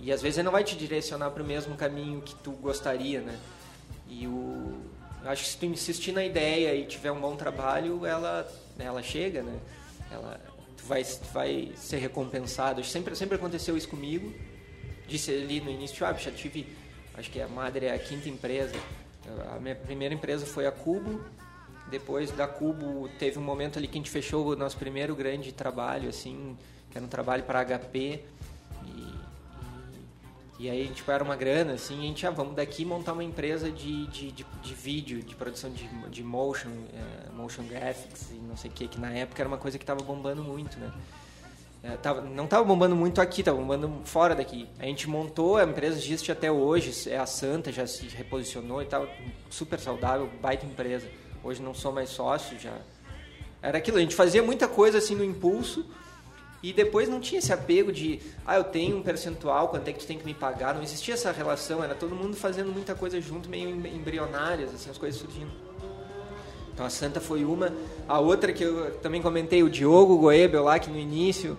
[0.00, 3.20] E às vezes ele não vai te direcionar para o mesmo caminho que tu gostaria,
[3.20, 3.38] né?
[4.08, 4.80] E o
[5.24, 9.42] acho que se tu insistir na ideia e tiver um bom trabalho, ela ela chega,
[9.42, 9.58] né?
[10.10, 10.40] Ela
[10.88, 12.82] vai vai ser recompensado.
[12.82, 14.32] Sempre sempre aconteceu isso comigo.
[15.06, 16.66] Disse ali no início, ah, já tive,
[17.14, 18.74] acho que a Madre é a quinta empresa.
[19.54, 21.20] A minha primeira empresa foi a Cubo.
[21.90, 25.52] Depois da Cubo teve um momento ali que a gente fechou o nosso primeiro grande
[25.52, 26.56] trabalho assim,
[26.90, 28.24] que era um trabalho para HP.
[28.84, 29.17] E,
[30.58, 33.12] e, aí a gente era uma grana, assim, e a gente, ah, vamos daqui montar
[33.12, 38.30] uma empresa de, de, de, de vídeo, de produção de, de motion, uh, motion graphics
[38.32, 40.78] e não sei o que, que na época era uma coisa que estava bombando muito,
[40.78, 40.92] né?
[41.82, 44.68] É, tava, não estava bombando muito aqui, estava bombando fora daqui.
[44.80, 48.86] A gente montou, a empresa existe até hoje, é a Santa, já se reposicionou e
[48.86, 49.08] tal,
[49.48, 51.08] super saudável, baita empresa.
[51.42, 52.76] Hoje não sou mais sócio, já.
[53.62, 55.86] Era aquilo, a gente fazia muita coisa assim no impulso,
[56.62, 60.00] e depois não tinha esse apego de, ah, eu tenho um percentual, quanto é que
[60.00, 60.74] tu tem que me pagar.
[60.74, 64.98] Não existia essa relação, era todo mundo fazendo muita coisa junto, meio embrionárias, assim, as
[64.98, 65.52] coisas surgindo.
[66.74, 67.72] Então a Santa foi uma.
[68.08, 71.56] A outra que eu também comentei, o Diogo Goebel lá, que no início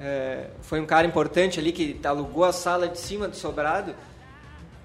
[0.00, 3.94] é, foi um cara importante ali, que alugou a sala de cima do sobrado,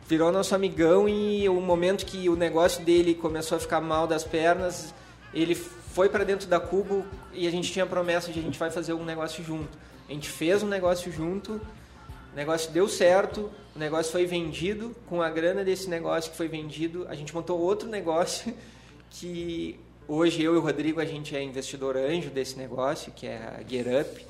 [0.08, 4.24] virou nosso amigão e o momento que o negócio dele começou a ficar mal das
[4.24, 4.94] pernas,
[5.34, 5.56] ele
[5.98, 8.70] foi para dentro da Cubo e a gente tinha a promessa de a gente vai
[8.70, 9.76] fazer um negócio junto.
[10.08, 15.24] A gente fez um negócio junto, o negócio deu certo, o negócio foi vendido, com
[15.24, 18.54] a grana desse negócio que foi vendido, a gente montou outro negócio
[19.10, 23.38] que hoje eu e o Rodrigo a gente é investidor anjo desse negócio, que é
[23.38, 24.28] a Get Up,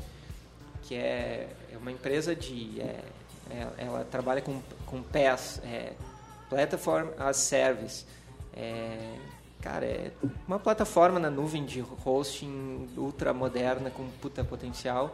[0.84, 3.04] que é, é uma empresa de é,
[3.50, 5.92] é, ela trabalha com com PaaS, é,
[6.50, 8.06] Platform as Service.
[8.56, 9.18] É,
[9.68, 10.12] Cara, é
[10.48, 15.14] uma plataforma na nuvem de hosting ultra moderna com puta potencial.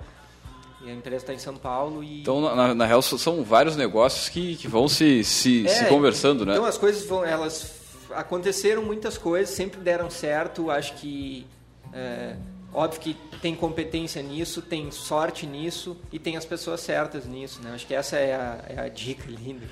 [0.85, 2.21] E a empresa está em São Paulo e...
[2.21, 6.45] Então, na, na real, são vários negócios que, que vão se, se, é, se conversando,
[6.45, 6.53] né?
[6.53, 7.25] Então, as coisas vão...
[7.25, 7.81] Elas
[8.13, 10.69] aconteceram muitas coisas, sempre deram certo.
[10.69, 11.47] Acho que...
[11.91, 12.35] É,
[12.71, 17.71] óbvio que tem competência nisso, tem sorte nisso e tem as pessoas certas nisso, né?
[17.73, 19.65] Acho que essa é a, é a dica linda.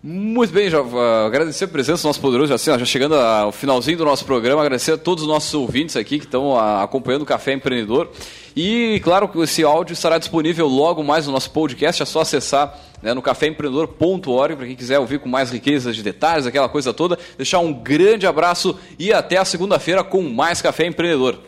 [0.00, 3.98] Muito bem, já uh, agradecer a presença do nosso poderoso, assim, já chegando ao finalzinho
[3.98, 7.26] do nosso programa, agradecer a todos os nossos ouvintes aqui que estão uh, acompanhando o
[7.26, 8.08] Café Empreendedor.
[8.54, 12.78] E claro que esse áudio estará disponível logo mais no nosso podcast, é só acessar
[13.02, 17.18] né, no caféempreendedor.org para quem quiser ouvir com mais riqueza de detalhes, aquela coisa toda.
[17.36, 21.40] Deixar um grande abraço e até a segunda-feira com mais Café Empreendedor.